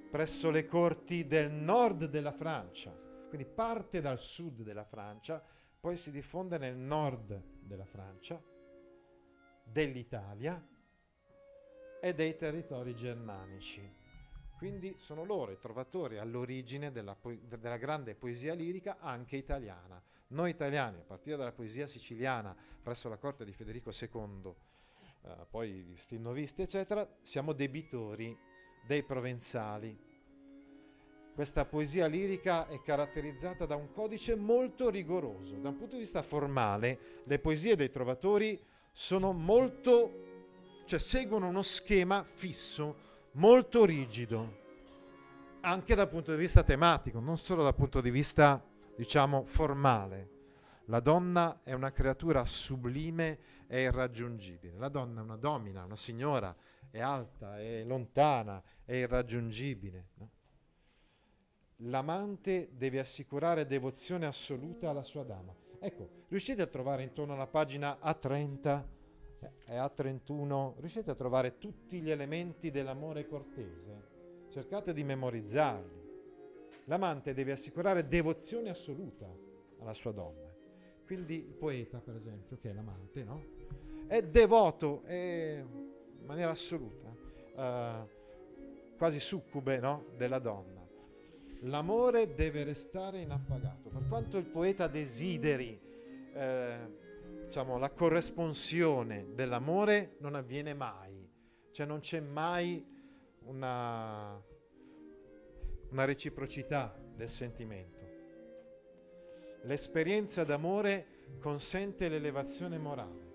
presso 0.10 0.50
le 0.50 0.66
corti 0.66 1.28
del 1.28 1.52
nord 1.52 2.06
della 2.06 2.32
Francia 2.32 3.06
quindi 3.28 3.46
parte 3.46 4.02
dal 4.02 4.20
sud 4.20 4.62
della 4.64 4.86
Francia, 4.86 5.44
poi 5.80 5.98
si 5.98 6.12
diffonde 6.12 6.58
nel 6.58 6.78
nord 6.78 7.40
della 7.60 7.86
Francia, 7.86 8.42
dell'Italia 9.64 10.66
e 12.00 12.14
dei 12.14 12.36
territori 12.36 12.96
germanici. 12.96 14.06
Quindi 14.58 14.96
sono 14.98 15.24
loro 15.24 15.52
i 15.52 15.60
trovatori 15.60 16.18
all'origine 16.18 16.92
della, 16.92 17.16
po- 17.16 17.38
della, 17.42 17.78
grande 17.78 18.16
poesia 18.16 18.54
lirica 18.54 18.98
anche 19.00 19.38
italiana. 19.38 20.02
Noi 20.30 20.50
italiani, 20.50 21.00
a 21.00 21.04
partire 21.04 21.38
dalla 21.38 21.52
poesia 21.52 21.88
siciliana 21.88 22.56
presso 22.82 23.08
la 23.08 23.18
corte 23.18 23.46
di 23.46 23.54
Federico 23.54 23.92
II, 23.92 24.54
eh, 25.22 25.46
poi 25.50 25.72
gli 25.72 25.98
stilnovisti, 25.98 26.64
eccetera, 26.64 27.08
siamo 27.22 27.54
debitori 27.54 28.36
dei 28.86 29.04
provenzali 29.04 30.08
questa 31.38 31.66
poesia 31.66 32.08
lirica 32.08 32.68
è 32.68 32.82
caratterizzata 32.82 33.68
da 33.68 33.76
un 33.76 33.92
codice 33.92 34.36
molto 34.36 34.90
rigoroso. 34.90 35.58
Da 35.58 35.70
un 35.70 35.78
punto 35.78 35.94
di 35.94 36.02
vista 36.02 36.24
formale, 36.24 37.22
le 37.26 37.38
poesie 37.38 37.76
dei 37.76 37.92
trovatori 37.92 38.60
sono 38.92 39.34
molto, 39.34 40.82
cioè 40.86 40.98
seguono 40.98 41.48
uno 41.48 41.62
schema 41.62 42.24
fisso, 42.24 43.07
molto 43.38 43.86
rigido, 43.86 44.66
anche 45.62 45.96
dal 45.96 46.08
punto 46.08 46.32
di 46.32 46.38
vista 46.38 46.64
tematico, 46.64 47.20
non 47.20 47.38
solo 47.38 47.64
dal 47.64 47.76
punto 47.76 48.02
di 48.02 48.12
vista, 48.12 48.64
diciamo, 48.96 49.46
formale. 49.46 50.36
La 50.86 51.00
donna 51.00 51.62
è 51.64 51.74
una 51.74 51.92
creatura 51.92 52.46
sublime 52.46 53.40
e 53.68 53.82
irraggiungibile. 53.82 54.78
La 54.78 54.90
donna 54.90 55.22
è 55.22 55.24
una 55.24 55.36
domina, 55.36 55.84
una 55.84 55.96
signora, 55.96 56.56
è 56.90 57.00
alta, 57.00 57.60
è 57.60 57.84
lontana, 57.84 58.62
è 58.86 58.96
irraggiungibile. 58.96 60.10
No? 60.16 60.30
l'amante 61.82 62.70
deve 62.74 63.00
assicurare 63.00 63.66
devozione 63.66 64.26
assoluta 64.26 64.90
alla 64.90 65.04
sua 65.04 65.24
dama. 65.24 65.54
Ecco, 65.80 66.26
riuscite 66.30 66.62
a 66.62 66.68
trovare 66.68 67.04
intorno 67.04 67.34
alla 67.34 67.48
pagina 67.48 68.00
A30 68.02 68.84
e 69.66 69.76
A31, 69.76 70.74
riuscite 70.80 71.12
a 71.12 71.16
trovare 71.16 71.58
tutti 71.58 72.00
gli 72.00 72.10
elementi 72.10 72.72
dell'amore 72.72 73.26
cortese? 73.28 74.16
Cercate 74.50 74.94
di 74.94 75.04
memorizzarli. 75.04 76.06
L'amante 76.86 77.34
deve 77.34 77.52
assicurare 77.52 78.08
devozione 78.08 78.70
assoluta 78.70 79.28
alla 79.80 79.94
sua 79.94 80.12
donna. 80.12 80.56
Quindi 81.06 81.36
il 81.36 81.54
poeta, 81.54 82.00
per 82.00 82.16
esempio, 82.16 82.58
che 82.58 82.70
è 82.70 82.74
l'amante, 82.74 83.24
no? 83.24 83.44
È 84.08 84.22
devoto 84.22 85.04
è 85.04 85.64
in 85.64 86.26
maniera 86.26 86.52
assoluta, 86.52 87.08
uh, 87.56 88.08
quasi 88.98 89.20
succube 89.20 89.80
no? 89.80 90.06
della 90.16 90.40
donna. 90.40 90.86
L'amore 91.62 92.34
deve 92.34 92.64
restare 92.64 93.20
inappagato. 93.20 93.90
Per 93.90 94.08
quanto 94.08 94.38
il 94.38 94.46
poeta 94.46 94.88
desideri 94.88 95.80
eh, 96.34 97.06
diciamo, 97.48 97.78
la 97.78 97.90
corresponsione 97.90 99.34
dell'amore, 99.34 100.18
non 100.20 100.36
avviene 100.36 100.74
mai. 100.74 101.26
Cioè 101.72 101.86
non 101.86 102.00
c'è 102.00 102.20
mai 102.20 102.86
una, 103.46 104.42
una 105.90 106.06
reciprocità 106.06 106.96
del 107.16 107.30
sentimento. 107.30 108.06
L'esperienza 109.64 110.44
d'amore 110.44 111.26
consente 111.40 112.10
l'elevazione 112.10 112.78
morale. 112.78 113.26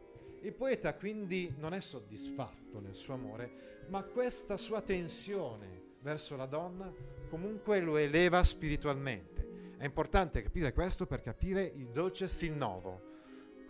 Il 0.43 0.53
poeta 0.53 0.95
quindi 0.95 1.55
non 1.59 1.73
è 1.73 1.81
soddisfatto 1.81 2.81
nel 2.81 2.95
suo 2.95 3.15
amore, 3.15 3.87
ma 3.89 4.03
questa 4.03 4.57
sua 4.57 4.83
tensione 4.83 5.91
verso 6.01 6.37
la 6.37 6.47
donna 6.47 6.93
comunque 7.29 7.81
lo 7.81 7.97
eleva 7.97 8.43
spiritualmente. 8.43 9.77
È 9.79 9.85
importante 9.85 10.43
capire 10.43 10.73
questo 10.73 11.07
per 11.07 11.23
capire 11.23 11.65
il 11.65 11.89
dolce 11.89 12.29
stil 12.29 12.53
novo. 12.53 13.12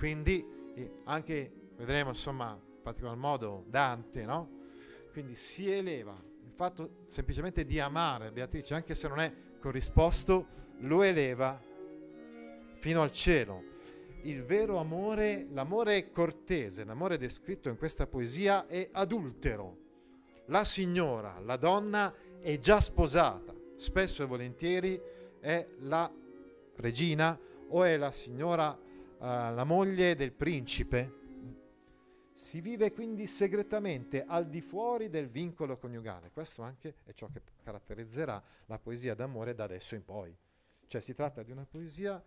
Quindi 0.02 0.44
anche, 1.04 1.52
vedremo 1.76 2.08
insomma, 2.10 2.60
in 2.60 2.82
particolar 2.82 3.14
modo 3.14 3.62
Dante, 3.68 4.24
no? 4.24 4.50
Quindi 5.12 5.36
si 5.36 5.70
eleva. 5.70 6.20
Il 6.44 6.50
fatto 6.56 7.04
semplicemente 7.06 7.64
di 7.64 7.78
amare 7.78 8.32
Beatrice, 8.32 8.74
anche 8.74 8.96
se 8.96 9.06
non 9.06 9.20
è 9.20 9.32
corrisposto, 9.60 10.46
lo 10.78 11.04
eleva 11.04 11.56
fino 12.80 13.00
al 13.00 13.12
cielo. 13.12 13.62
Il 14.22 14.42
vero 14.42 14.78
amore, 14.78 15.46
l'amore 15.52 16.10
cortese, 16.10 16.82
l'amore 16.82 17.16
descritto 17.16 17.68
in 17.68 17.76
questa 17.76 18.08
poesia 18.08 18.66
è 18.66 18.88
adultero. 18.90 19.76
La 20.46 20.64
signora, 20.64 21.38
la 21.38 21.56
donna 21.56 22.12
è 22.40 22.58
già 22.58 22.80
sposata, 22.80 23.54
spesso 23.76 24.24
e 24.24 24.26
volentieri 24.26 25.00
è 25.38 25.64
la 25.82 26.12
regina 26.78 27.38
o 27.68 27.84
è 27.84 27.96
la 27.96 28.10
signora, 28.10 28.76
la 29.22 29.64
moglie 29.64 30.16
del 30.16 30.32
principe. 30.32 31.20
Si 32.34 32.60
vive 32.60 32.92
quindi 32.92 33.26
segretamente 33.26 34.24
al 34.24 34.48
di 34.48 34.60
fuori 34.60 35.08
del 35.08 35.28
vincolo 35.28 35.78
coniugale. 35.78 36.30
Questo 36.32 36.62
anche 36.62 36.96
è 37.04 37.12
ciò 37.12 37.28
che 37.28 37.42
caratterizzerà 37.62 38.42
la 38.66 38.78
poesia 38.78 39.14
d'amore 39.14 39.54
da 39.54 39.64
adesso 39.64 39.94
in 39.94 40.04
poi. 40.04 40.36
Cioè 40.86 41.00
si 41.00 41.14
tratta 41.14 41.42
di 41.42 41.52
una 41.52 41.64
poesia 41.64 42.22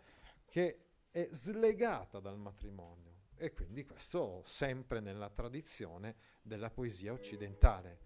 che 0.45 0.79
è 1.11 1.27
slegata 1.31 2.19
dal 2.19 2.37
matrimonio 2.37 3.13
e 3.35 3.51
quindi 3.53 3.85
questo 3.85 4.41
sempre 4.45 5.01
nella 5.01 5.29
tradizione 5.29 6.15
della 6.41 6.69
poesia 6.69 7.11
occidentale. 7.11 7.99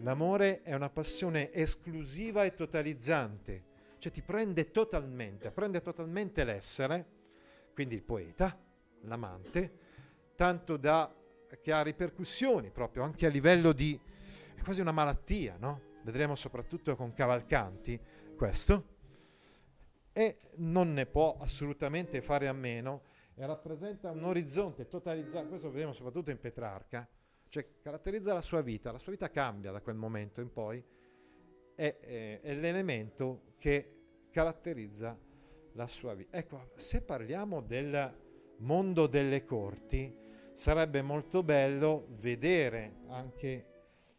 L'amore 0.00 0.62
è 0.62 0.74
una 0.74 0.90
passione 0.90 1.52
esclusiva 1.52 2.44
e 2.44 2.54
totalizzante, 2.54 3.64
cioè 3.98 4.12
ti 4.12 4.22
prende 4.22 4.70
totalmente, 4.70 5.50
prende 5.50 5.80
totalmente 5.80 6.44
l'essere, 6.44 7.06
quindi 7.72 7.94
il 7.94 8.02
poeta, 8.02 8.58
l'amante, 9.02 9.78
tanto 10.34 10.76
da 10.76 11.14
che 11.60 11.72
ha 11.72 11.82
ripercussioni 11.82 12.70
proprio 12.70 13.04
anche 13.04 13.26
a 13.26 13.28
livello 13.28 13.72
di 13.72 13.98
è 14.54 14.62
quasi 14.62 14.80
una 14.80 14.92
malattia, 14.92 15.56
no? 15.58 15.94
Vedremo 16.02 16.34
soprattutto 16.34 16.94
con 16.96 17.12
Cavalcanti 17.12 18.00
questo 18.36 18.94
e 20.12 20.38
non 20.56 20.92
ne 20.92 21.06
può 21.06 21.36
assolutamente 21.40 22.22
fare 22.22 22.48
a 22.48 22.52
meno 22.52 23.02
e 23.34 23.44
rappresenta 23.44 24.10
un 24.10 24.24
orizzonte 24.24 24.88
totalizzato, 24.88 25.48
questo 25.48 25.66
lo 25.66 25.72
vedremo 25.72 25.92
soprattutto 25.92 26.30
in 26.30 26.40
Petrarca, 26.40 27.06
cioè 27.48 27.66
caratterizza 27.82 28.32
la 28.32 28.40
sua 28.40 28.62
vita, 28.62 28.92
la 28.92 28.98
sua 28.98 29.12
vita 29.12 29.30
cambia 29.30 29.72
da 29.72 29.82
quel 29.82 29.96
momento 29.96 30.40
in 30.40 30.50
poi, 30.50 30.82
è, 31.76 31.96
è, 32.00 32.40
è 32.40 32.54
l'elemento 32.54 33.54
che 33.58 33.92
caratterizza 34.32 35.16
la 35.72 35.86
sua 35.86 36.14
vita. 36.14 36.36
Ecco, 36.36 36.72
se 36.74 37.02
parliamo 37.02 37.60
del 37.60 38.14
mondo 38.58 39.06
delle 39.06 39.44
corti, 39.44 40.12
sarebbe 40.52 41.02
molto 41.02 41.44
bello 41.44 42.08
vedere 42.16 43.02
anche 43.08 43.66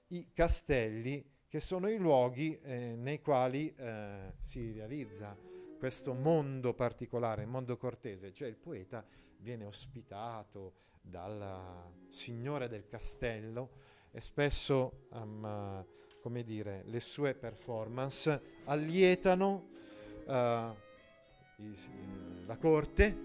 i 0.07 0.29
castelli 0.31 1.35
che 1.47 1.59
sono 1.59 1.89
i 1.89 1.97
luoghi 1.97 2.57
eh, 2.61 2.95
nei 2.95 3.19
quali 3.19 3.73
eh, 3.75 4.33
si 4.39 4.71
realizza 4.71 5.35
questo 5.77 6.13
mondo 6.13 6.73
particolare, 6.73 7.43
il 7.43 7.47
mondo 7.47 7.77
cortese, 7.77 8.31
cioè 8.31 8.47
il 8.47 8.55
poeta 8.55 9.05
viene 9.39 9.65
ospitato, 9.65 10.85
dal 11.07 11.93
signore 12.09 12.67
del 12.67 12.87
castello 12.87 13.69
e 14.11 14.19
spesso 14.19 15.07
um, 15.11 15.85
come 16.27 16.43
dire, 16.43 16.83
le 16.87 16.99
sue 16.99 17.35
performance 17.35 18.41
allietano 18.65 19.69
uh, 20.25 20.31
i, 20.31 21.73
la 22.45 22.57
corte, 22.57 23.17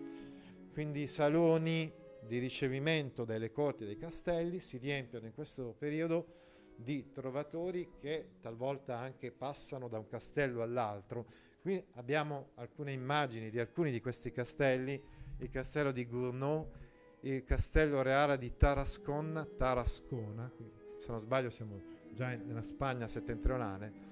quindi 0.73 1.03
i 1.03 1.07
saloni 1.09 1.93
di 2.21 2.39
ricevimento 2.39 3.25
delle 3.25 3.51
corti 3.51 3.85
dei 3.85 3.97
castelli 3.97 4.61
si 4.61 4.77
riempiono 4.77 5.27
in 5.27 5.35
questo 5.35 5.75
periodo 5.77 6.27
di 6.77 7.11
trovatori 7.11 7.95
che 8.01 8.35
talvolta 8.41 8.99
anche 8.99 9.33
passano 9.33 9.89
da 9.89 9.99
un 9.99 10.07
castello 10.07 10.63
all'altro. 10.63 11.27
Qui 11.61 11.85
abbiamo 11.95 12.51
alcune 12.55 12.93
immagini 12.93 13.51
di 13.51 13.59
alcuni 13.59 13.91
di 13.91 14.01
questi 14.01 14.31
castelli, 14.31 15.03
il 15.39 15.51
castello 15.51 15.91
di 15.91 16.07
Gournau 16.07 16.71
il 17.23 17.45
castello 17.45 18.03
reale 18.03 18.39
di 18.39 18.57
Tarascon, 18.57 19.55
Tarascona, 19.57 20.53
se 20.99 21.07
non 21.09 21.21
sbaglio 21.21 21.51
siamo 21.51 21.92
già 22.13 22.35
nella 22.35 22.63
Spagna 22.63 23.09
settentrionale, 23.09 24.11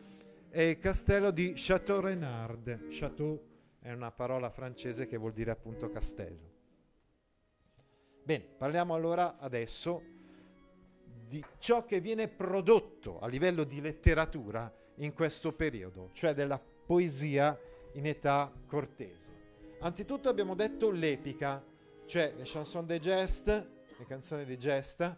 e 0.51 0.71
il 0.71 0.79
castello 0.79 1.31
di 1.31 1.53
Château 1.55 2.01
Renard. 2.01 2.89
Château 2.89 3.41
è 3.79 3.93
una 3.93 4.11
parola 4.11 4.51
francese 4.51 5.07
che 5.07 5.17
vuol 5.17 5.33
dire 5.33 5.51
appunto 5.51 5.91
castello. 5.91 6.49
Bene, 8.23 8.45
parliamo 8.45 8.95
allora 8.95 9.39
adesso 9.39 10.03
di 11.27 11.45
ciò 11.59 11.85
che 11.85 12.01
viene 12.01 12.29
prodotto 12.29 13.21
a 13.21 13.29
livello 13.29 13.65
di 13.65 13.81
letteratura 13.81 14.73
in 14.97 15.13
questo 15.15 15.53
periodo, 15.53 16.11
cioè 16.13 16.35
della 16.35 16.59
poesia 16.59 17.59
in 17.93 18.07
età 18.07 18.53
cortese. 18.67 19.39
Anzitutto 19.81 20.29
abbiamo 20.29 20.55
detto 20.55 20.91
l'epica, 20.91 21.65
cioè 22.07 22.35
le 22.37 22.43
chanson 22.45 22.87
de 22.87 22.99
geste, 22.99 23.71
le 23.97 24.05
canzoni 24.07 24.45
di 24.45 24.59
gesta, 24.59 25.17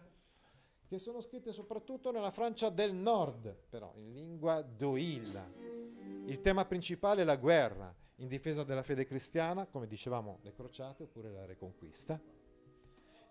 che 0.93 0.99
sono 0.99 1.21
scritte 1.21 1.51
soprattutto 1.51 2.11
nella 2.11 2.29
Francia 2.29 2.69
del 2.69 2.93
Nord, 2.93 3.51
però 3.67 3.95
in 3.95 4.13
lingua 4.13 4.61
d'Oil. 4.61 6.23
Il 6.27 6.39
tema 6.39 6.65
principale 6.65 7.23
è 7.23 7.25
la 7.25 7.35
guerra, 7.35 7.91
in 8.17 8.27
difesa 8.27 8.63
della 8.63 8.83
fede 8.83 9.03
cristiana, 9.03 9.65
come 9.65 9.87
dicevamo, 9.87 10.37
le 10.43 10.53
crociate 10.53 11.01
oppure 11.01 11.31
la 11.31 11.47
reconquista. 11.47 12.21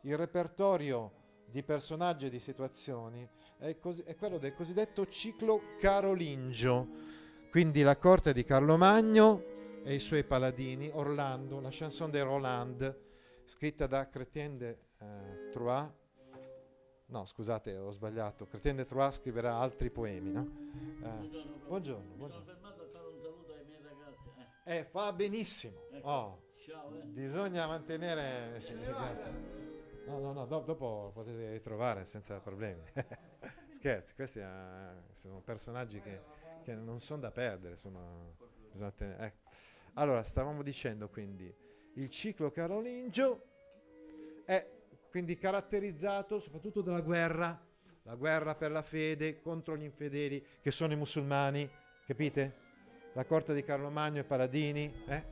Il 0.00 0.16
repertorio 0.16 1.12
di 1.46 1.62
personaggi 1.62 2.26
e 2.26 2.30
di 2.30 2.40
situazioni 2.40 3.28
è, 3.58 3.78
cos- 3.78 4.02
è 4.02 4.16
quello 4.16 4.38
del 4.38 4.54
cosiddetto 4.54 5.06
ciclo 5.06 5.60
carolingio, 5.78 6.88
quindi 7.52 7.82
la 7.82 7.96
corte 7.96 8.32
di 8.32 8.42
Carlo 8.42 8.76
Magno 8.76 9.44
e 9.84 9.94
i 9.94 10.00
suoi 10.00 10.24
paladini, 10.24 10.90
Orlando, 10.92 11.60
la 11.60 11.70
chanson 11.70 12.10
de 12.10 12.22
Roland, 12.24 12.98
scritta 13.44 13.86
da 13.86 14.08
Chrétien 14.08 14.58
de 14.58 14.78
eh, 14.98 15.48
Troyes. 15.52 16.01
No, 17.12 17.26
scusate, 17.26 17.76
ho 17.76 17.90
sbagliato. 17.90 18.46
Chrétien 18.46 18.74
de 18.74 18.86
Troyes 18.86 19.16
scriverà 19.16 19.56
altri 19.56 19.90
poemi, 19.90 20.30
no? 20.32 20.48
Eh, 21.02 21.08
buongiorno, 21.10 21.56
buongiorno. 21.66 22.04
Mi 22.14 22.30
sono 22.30 22.44
fermato 22.46 22.82
a 22.84 22.86
fare 22.90 23.06
un 23.06 23.20
saluto 23.20 23.52
ai 23.52 23.64
miei 23.66 23.82
ragazzi. 23.82 24.30
Eh. 24.64 24.78
Eh, 24.78 24.84
fa 24.84 25.12
benissimo. 25.12 25.88
Ecco. 25.92 26.08
Oh, 26.08 26.42
Ciao, 26.56 26.94
eh. 26.94 27.02
bisogna 27.04 27.66
mantenere... 27.66 28.62
No, 30.06 30.20
no, 30.20 30.32
no, 30.32 30.46
do- 30.46 30.60
dopo 30.60 31.10
potete 31.12 31.50
ritrovare 31.50 32.06
senza 32.06 32.40
problemi. 32.40 32.82
Scherzi, 33.72 34.14
questi 34.14 34.38
eh, 34.38 35.02
sono 35.12 35.42
personaggi 35.42 36.00
che, 36.00 36.18
che 36.62 36.74
non 36.74 36.98
sono 36.98 37.20
da 37.20 37.30
perdere. 37.30 37.76
Sono, 37.76 38.36
tenere- 38.96 39.22
ecco. 39.22 39.50
Allora, 39.96 40.22
stavamo 40.22 40.62
dicendo 40.62 41.10
quindi, 41.10 41.54
il 41.96 42.08
ciclo 42.08 42.50
carolingio 42.50 43.42
è 44.46 44.66
quindi 45.12 45.38
caratterizzato 45.38 46.40
soprattutto 46.40 46.80
dalla 46.80 47.02
guerra, 47.02 47.56
la 48.02 48.16
guerra 48.16 48.56
per 48.56 48.72
la 48.72 48.82
fede 48.82 49.40
contro 49.40 49.76
gli 49.76 49.84
infedeli 49.84 50.44
che 50.60 50.72
sono 50.72 50.92
i 50.92 50.96
musulmani, 50.96 51.70
Capite? 52.04 52.54
La 53.12 53.24
corte 53.24 53.54
di 53.54 53.62
Carlo 53.62 53.88
Magno 53.88 54.20
e 54.20 54.24
Paladini. 54.24 54.92
Eh? 55.06 55.22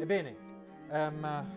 Ebbene, 0.00 0.36
um, 0.90 1.56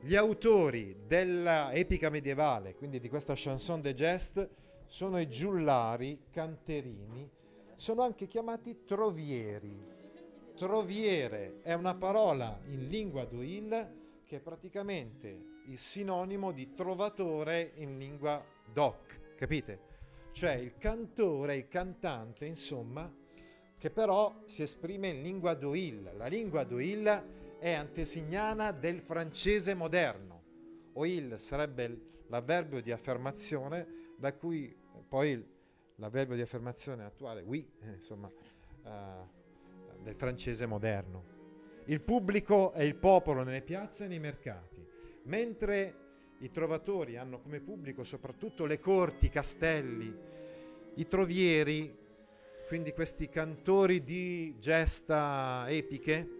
gli 0.00 0.16
autori 0.16 0.96
della 1.06 1.72
epica 1.72 2.08
medievale, 2.08 2.74
quindi 2.74 2.98
di 2.98 3.08
questa 3.10 3.34
chanson 3.36 3.82
de 3.82 3.92
geste, 3.92 4.50
sono 4.86 5.20
i 5.20 5.28
giullari 5.28 6.22
canterini, 6.30 7.30
sono 7.74 8.02
anche 8.02 8.26
chiamati 8.26 8.84
trovieri. 8.86 9.98
Troviere 10.56 11.60
è 11.62 11.74
una 11.74 11.94
parola 11.94 12.58
in 12.66 12.88
lingua 12.88 13.24
d'Oil 13.26 13.99
che 14.30 14.36
è 14.36 14.40
praticamente 14.40 15.62
il 15.66 15.76
sinonimo 15.76 16.52
di 16.52 16.72
trovatore 16.72 17.72
in 17.78 17.98
lingua 17.98 18.40
doc, 18.72 19.34
capite? 19.34 19.80
Cioè 20.30 20.52
il 20.52 20.78
cantore, 20.78 21.56
il 21.56 21.66
cantante, 21.66 22.44
insomma, 22.44 23.12
che 23.76 23.90
però 23.90 24.42
si 24.46 24.62
esprime 24.62 25.08
in 25.08 25.22
lingua 25.22 25.54
d'Oil. 25.54 26.12
La 26.16 26.28
lingua 26.28 26.62
d'Oil 26.62 27.58
è 27.58 27.72
antesignana 27.72 28.70
del 28.70 29.00
francese 29.00 29.74
moderno. 29.74 30.42
Oil 30.92 31.36
sarebbe 31.36 32.22
l'avverbio 32.28 32.80
di 32.80 32.92
affermazione 32.92 34.12
da 34.16 34.32
cui 34.32 34.72
poi 35.08 35.44
l'avverbio 35.96 36.36
di 36.36 36.42
affermazione 36.42 37.02
attuale, 37.04 37.42
oui, 37.42 37.68
eh, 37.80 37.94
insomma, 37.94 38.28
uh, 38.28 40.00
del 40.00 40.14
francese 40.14 40.66
moderno. 40.66 41.39
Il 41.90 42.02
pubblico 42.02 42.70
è 42.70 42.84
il 42.84 42.94
popolo 42.94 43.42
nelle 43.42 43.62
piazze 43.62 44.04
e 44.04 44.06
nei 44.06 44.20
mercati, 44.20 44.80
mentre 45.24 45.94
i 46.38 46.48
trovatori 46.52 47.16
hanno 47.16 47.40
come 47.40 47.58
pubblico 47.58 48.04
soprattutto 48.04 48.64
le 48.64 48.78
corti, 48.78 49.26
i 49.26 49.28
castelli, 49.28 50.16
i 50.94 51.04
trovieri, 51.04 51.92
quindi 52.68 52.92
questi 52.92 53.28
cantori 53.28 54.04
di 54.04 54.54
gesta 54.56 55.64
epiche, 55.66 56.30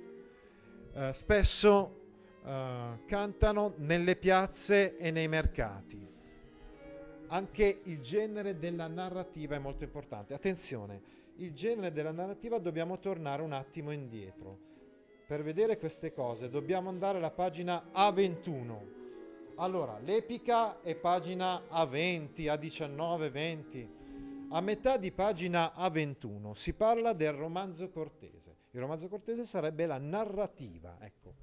eh, 0.93 1.13
spesso 1.13 2.01
eh, 2.45 2.99
cantano 3.05 3.75
nelle 3.79 4.15
piazze 4.15 4.97
e 4.99 5.11
nei 5.11 5.27
mercati. 5.27 6.09
Anche 7.27 7.81
il 7.83 7.99
genere 7.99 8.57
della 8.57 8.87
narrativa 8.87 9.57
è 9.57 9.59
molto 9.59 9.83
importante. 9.83 10.33
Attenzione, 10.33 11.03
il 11.39 11.53
genere 11.53 11.91
della 11.91 12.13
narrativa 12.13 12.59
dobbiamo 12.59 13.01
tornare 13.01 13.43
un 13.43 13.53
attimo 13.53 13.91
indietro 13.91 14.69
per 15.31 15.45
vedere 15.45 15.79
queste 15.79 16.13
cose 16.13 16.49
dobbiamo 16.49 16.89
andare 16.89 17.19
alla 17.19 17.31
pagina 17.31 17.93
A21. 17.95 18.79
Allora, 19.59 19.97
l'epica 20.01 20.81
è 20.81 20.97
pagina 20.97 21.67
A20, 21.71 22.47
A19, 22.47 23.31
20. 23.31 23.91
A 24.49 24.61
metà 24.61 24.97
di 24.97 25.13
pagina 25.13 25.73
A21 25.77 26.51
si 26.55 26.73
parla 26.73 27.13
del 27.13 27.33
romanzo 27.33 27.91
cortese. 27.91 28.57
Il 28.73 28.81
romanzo 28.81 29.07
cortese 29.07 29.45
sarebbe 29.45 29.87
la 29.87 29.99
narrativa, 29.99 30.97
ecco. 31.01 31.35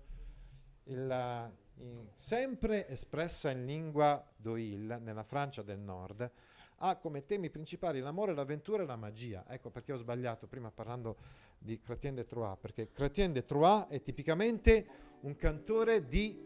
Il, 0.83 1.53
in, 1.75 2.09
sempre 2.13 2.89
espressa 2.89 3.51
in 3.51 3.65
lingua 3.65 4.21
d'Oil, 4.35 4.99
nella 5.01 5.23
Francia 5.23 5.61
del 5.61 5.79
Nord, 5.79 6.29
ha 6.77 6.95
come 6.97 7.25
temi 7.25 7.49
principali 7.49 7.99
l'amore, 7.99 8.33
l'avventura 8.33 8.83
e 8.83 8.85
la 8.85 8.95
magia. 8.95 9.45
Ecco 9.47 9.69
perché 9.69 9.93
ho 9.93 9.97
sbagliato 9.97 10.47
prima 10.47 10.71
parlando 10.71 11.17
di 11.57 11.79
Chrétien 11.79 12.15
de 12.15 12.25
Troyes, 12.25 12.57
perché 12.59 12.91
Chrétien 12.91 13.31
de 13.31 13.43
Troyes 13.43 13.87
è 13.89 14.01
tipicamente 14.01 14.87
un 15.21 15.35
cantore 15.35 16.07
di 16.07 16.45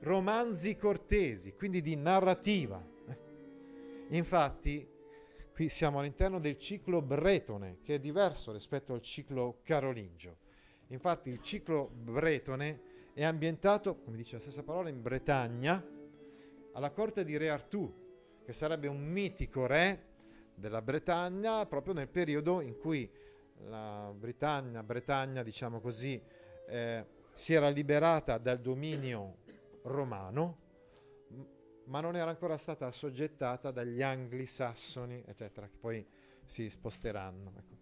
romanzi 0.00 0.76
cortesi, 0.76 1.52
quindi 1.54 1.80
di 1.82 1.94
narrativa. 1.96 2.82
Infatti, 4.08 4.88
qui 5.52 5.68
siamo 5.68 5.98
all'interno 6.00 6.38
del 6.38 6.56
ciclo 6.56 7.02
bretone, 7.02 7.78
che 7.82 7.96
è 7.96 7.98
diverso 7.98 8.52
rispetto 8.52 8.94
al 8.94 9.00
ciclo 9.00 9.60
carolingio. 9.62 10.38
Infatti 10.88 11.30
il 11.30 11.40
ciclo 11.40 11.88
bretone 11.92 12.90
è 13.14 13.24
ambientato, 13.24 14.00
come 14.00 14.16
dice 14.16 14.36
la 14.36 14.40
stessa 14.40 14.62
parola, 14.62 14.88
in 14.88 15.00
Bretagna, 15.00 15.86
alla 16.72 16.90
corte 16.90 17.24
di 17.24 17.36
Re 17.36 17.50
Artù, 17.50 18.01
che 18.44 18.52
sarebbe 18.52 18.88
un 18.88 19.02
mitico 19.02 19.66
re 19.66 20.10
della 20.54 20.82
Bretagna 20.82 21.64
proprio 21.66 21.94
nel 21.94 22.08
periodo 22.08 22.60
in 22.60 22.78
cui 22.78 23.10
la 23.68 24.12
Britannia, 24.16 24.82
Bretagna, 24.82 25.42
diciamo 25.42 25.80
così, 25.80 26.20
eh, 26.66 27.06
si 27.32 27.54
era 27.54 27.68
liberata 27.68 28.38
dal 28.38 28.60
dominio 28.60 29.38
romano, 29.82 30.58
ma 31.84 32.00
non 32.00 32.16
era 32.16 32.30
ancora 32.30 32.56
stata 32.56 32.86
assoggettata 32.86 33.70
dagli 33.70 34.02
angli-sassoni, 34.02 35.22
eccetera, 35.26 35.66
che 35.66 35.76
poi 35.78 36.06
si 36.44 36.68
sposteranno. 36.68 37.52
Ecco. 37.56 37.76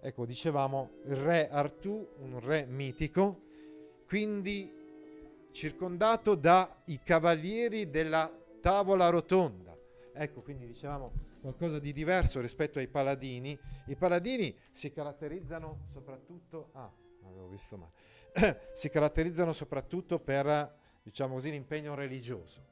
ecco, 0.00 0.26
dicevamo 0.26 0.90
il 1.06 1.16
re 1.16 1.48
Artù, 1.48 2.06
un 2.18 2.40
re 2.40 2.66
mitico, 2.66 3.50
quindi 4.06 4.80
circondato 5.50 6.34
dai 6.34 7.00
cavalieri 7.04 7.90
della 7.90 8.30
tavola 8.62 9.10
rotonda. 9.10 9.76
Ecco, 10.14 10.40
quindi 10.40 10.66
dicevamo 10.66 11.12
qualcosa 11.40 11.80
di 11.80 11.92
diverso 11.92 12.40
rispetto 12.40 12.78
ai 12.78 12.86
paladini. 12.86 13.58
I 13.86 13.96
paladini 13.96 14.56
si 14.70 14.92
caratterizzano 14.92 15.80
soprattutto... 15.86 16.70
Ah, 16.72 16.90
avevo 17.24 17.48
visto 17.48 17.76
male. 17.76 17.92
si 18.72 18.88
caratterizzano 18.88 19.52
soprattutto 19.52 20.20
per, 20.20 20.78
diciamo 21.02 21.34
così, 21.34 21.50
l'impegno 21.50 21.94
religioso, 21.94 22.64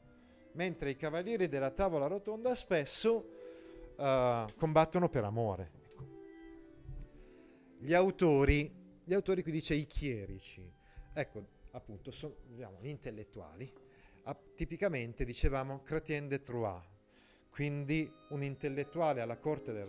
mentre 0.53 0.91
i 0.91 0.97
cavalieri 0.97 1.49
della 1.49 1.71
tavola 1.71 2.07
rotonda 2.07 2.55
spesso 2.55 3.29
uh, 3.97 4.47
combattono 4.57 5.09
per 5.09 5.25
amore. 5.25 5.71
Ecco. 5.75 6.05
Gli 7.79 7.95
autori, 7.95 8.73
gli 9.03 9.13
autori 9.13 9.43
qui 9.43 9.51
dice 9.53 9.75
i 9.75 9.87
chierici, 9.87 10.73
ecco 11.13 11.59
appunto 11.73 12.11
sono 12.11 12.37
gli 12.49 12.89
intellettuali, 12.89 13.73
tipicamente 14.35 15.25
dicevamo 15.25 15.83
Chrétien 15.83 16.29
de 16.29 16.43
Troyes, 16.43 16.85
quindi 17.51 18.11
un 18.31 18.43
intellettuale 18.43 19.21
alla 19.21 19.39
corte 19.39 19.73
del 19.73 19.87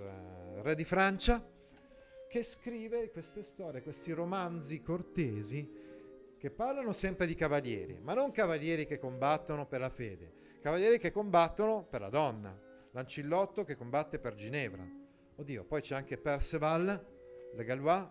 re 0.61 0.75
di 0.75 0.83
Francia, 0.83 1.45
che 2.27 2.43
scrive 2.43 3.11
queste 3.11 3.43
storie, 3.43 3.81
questi 3.81 4.11
romanzi 4.11 4.81
cortesi 4.81 5.69
che 6.37 6.49
parlano 6.49 6.93
sempre 6.93 7.27
di 7.27 7.35
cavalieri, 7.35 7.99
ma 8.01 8.13
non 8.13 8.31
cavalieri 8.31 8.85
che 8.85 8.99
combattono 8.99 9.67
per 9.67 9.79
la 9.79 9.89
fede, 9.89 10.59
cavalieri 10.61 10.97
che 10.97 11.11
combattono 11.11 11.83
per 11.83 12.01
la 12.01 12.09
donna, 12.09 12.69
Lancillotto 12.93 13.63
che 13.63 13.75
combatte 13.75 14.19
per 14.19 14.35
Ginevra. 14.35 14.85
Oddio, 15.35 15.63
poi 15.63 15.81
c'è 15.81 15.95
anche 15.95 16.17
Perceval, 16.17 17.07
le 17.53 17.63
Galois, 17.63 18.07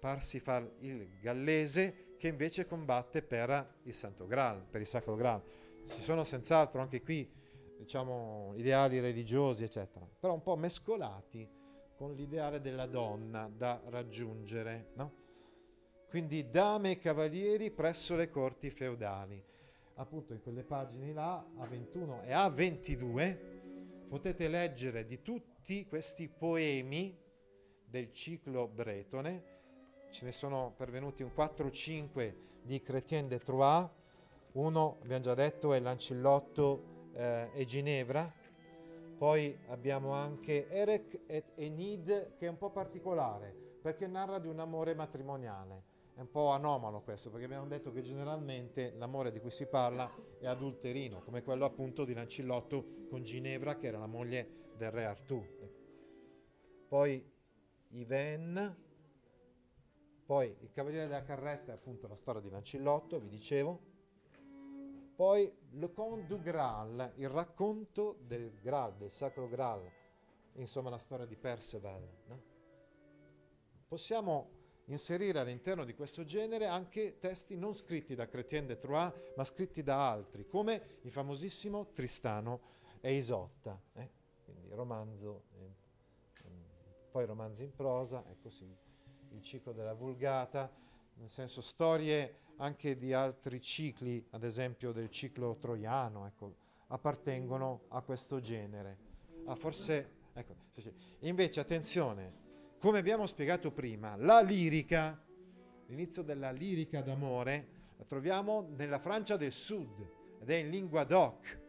Parsifal 0.00 0.76
il 0.80 1.18
gallese, 1.20 2.11
che 2.22 2.28
invece 2.28 2.68
combatte 2.68 3.20
per 3.20 3.78
il 3.82 3.92
Santo 3.92 4.28
Graal, 4.28 4.64
per 4.70 4.80
il 4.80 4.86
Sacro 4.86 5.16
Graal. 5.16 5.42
Ci 5.84 6.00
sono 6.00 6.22
senz'altro 6.22 6.80
anche 6.80 7.02
qui 7.02 7.28
diciamo, 7.76 8.52
ideali 8.54 9.00
religiosi, 9.00 9.64
eccetera, 9.64 10.08
però 10.20 10.32
un 10.32 10.40
po' 10.40 10.54
mescolati 10.54 11.50
con 11.96 12.14
l'ideale 12.14 12.60
della 12.60 12.86
donna 12.86 13.50
da 13.52 13.82
raggiungere, 13.86 14.92
no? 14.94 15.12
Quindi 16.08 16.48
dame 16.48 16.92
e 16.92 16.98
cavalieri 17.00 17.72
presso 17.72 18.14
le 18.14 18.30
corti 18.30 18.70
feudali. 18.70 19.44
Appunto 19.94 20.32
in 20.32 20.42
quelle 20.42 20.62
pagine 20.62 21.12
là, 21.12 21.44
A21 21.58 22.22
e 22.24 22.32
A22, 22.34 24.06
potete 24.06 24.46
leggere 24.46 25.06
di 25.06 25.22
tutti 25.22 25.88
questi 25.88 26.28
poemi 26.28 27.18
del 27.84 28.12
ciclo 28.12 28.68
bretone, 28.68 29.61
ce 30.12 30.26
ne 30.26 30.32
sono 30.32 30.74
pervenuti 30.76 31.22
un 31.22 31.32
4 31.32 31.66
o 31.66 31.70
5 31.70 32.36
di 32.62 32.82
Chrétien 32.82 33.28
de 33.28 33.38
Troyes, 33.38 33.88
uno 34.52 34.98
abbiamo 35.02 35.22
già 35.22 35.34
detto 35.34 35.72
è 35.72 35.80
l'Ancillotto 35.80 37.10
eh, 37.14 37.48
e 37.54 37.64
Ginevra. 37.64 38.30
Poi 39.16 39.56
abbiamo 39.68 40.12
anche 40.12 40.68
Erech 40.68 41.20
et 41.26 41.52
Enid 41.54 42.36
che 42.36 42.46
è 42.46 42.48
un 42.48 42.58
po' 42.58 42.70
particolare 42.70 43.54
perché 43.80 44.06
narra 44.06 44.38
di 44.38 44.48
un 44.48 44.58
amore 44.58 44.94
matrimoniale. 44.94 45.90
È 46.14 46.20
un 46.20 46.30
po' 46.30 46.50
anomalo 46.50 47.00
questo 47.00 47.30
perché 47.30 47.46
abbiamo 47.46 47.66
detto 47.66 47.90
che 47.90 48.02
generalmente 48.02 48.92
l'amore 48.98 49.32
di 49.32 49.40
cui 49.40 49.50
si 49.50 49.66
parla 49.66 50.12
è 50.38 50.46
adulterino, 50.46 51.22
come 51.22 51.42
quello 51.42 51.64
appunto 51.64 52.04
di 52.04 52.12
Lancillotto 52.12 53.06
con 53.08 53.22
Ginevra 53.22 53.76
che 53.76 53.86
era 53.86 53.98
la 53.98 54.06
moglie 54.06 54.72
del 54.76 54.90
re 54.90 55.06
Artù. 55.06 55.42
Poi 56.86 57.30
Iven, 57.92 58.76
poi 60.32 60.56
il 60.60 60.70
Cavaliere 60.72 61.08
della 61.08 61.22
Carretta 61.22 61.72
è 61.72 61.74
appunto 61.74 62.08
la 62.08 62.16
storia 62.16 62.40
di 62.40 62.48
Lancillotto, 62.48 63.20
vi 63.20 63.28
dicevo. 63.28 63.78
Poi 65.14 65.54
Le 65.72 65.92
Conte 65.92 66.26
du 66.26 66.40
Graal, 66.40 67.12
il 67.16 67.28
racconto 67.28 68.16
del 68.22 68.50
Graal, 68.62 68.94
del 68.96 69.10
Sacro 69.10 69.46
Graal, 69.46 69.86
insomma 70.54 70.88
la 70.88 70.96
storia 70.96 71.26
di 71.26 71.36
Perceval. 71.36 72.08
No? 72.28 72.42
Possiamo 73.86 74.48
inserire 74.86 75.38
all'interno 75.38 75.84
di 75.84 75.94
questo 75.94 76.24
genere 76.24 76.64
anche 76.64 77.18
testi 77.18 77.54
non 77.58 77.74
scritti 77.74 78.14
da 78.14 78.26
Chrétien 78.26 78.66
de 78.66 78.78
Troyes, 78.78 79.12
ma 79.36 79.44
scritti 79.44 79.82
da 79.82 80.10
altri, 80.10 80.46
come 80.46 81.00
il 81.02 81.10
famosissimo 81.10 81.92
Tristano 81.92 82.60
e 83.02 83.12
Isotta. 83.12 83.78
Eh? 83.92 84.10
Quindi 84.46 84.70
romanzo, 84.70 85.42
eh, 85.58 85.74
poi 87.10 87.26
romanzi 87.26 87.64
in 87.64 87.74
prosa, 87.74 88.24
ecco 88.30 88.48
sì, 88.48 88.74
il 89.32 89.42
ciclo 89.42 89.72
della 89.72 89.94
vulgata, 89.94 90.70
nel 91.14 91.28
senso 91.28 91.60
storie 91.60 92.38
anche 92.56 92.96
di 92.96 93.12
altri 93.12 93.60
cicli, 93.60 94.24
ad 94.30 94.44
esempio 94.44 94.92
del 94.92 95.10
ciclo 95.10 95.56
troiano, 95.56 96.26
ecco, 96.26 96.54
appartengono 96.88 97.82
a 97.88 98.02
questo 98.02 98.40
genere. 98.40 98.98
Ah, 99.46 99.56
forse, 99.56 100.10
ecco, 100.32 100.54
sì, 100.70 100.80
sì. 100.80 100.92
Invece, 101.20 101.60
attenzione, 101.60 102.40
come 102.78 102.98
abbiamo 102.98 103.26
spiegato 103.26 103.72
prima, 103.72 104.16
la 104.16 104.40
lirica, 104.40 105.20
l'inizio 105.86 106.22
della 106.22 106.50
lirica 106.50 107.00
d'amore, 107.00 107.68
la 107.96 108.04
troviamo 108.04 108.68
nella 108.76 108.98
Francia 108.98 109.36
del 109.36 109.52
Sud 109.52 110.08
ed 110.40 110.50
è 110.50 110.56
in 110.56 110.70
lingua 110.70 111.04
doc. 111.04 111.60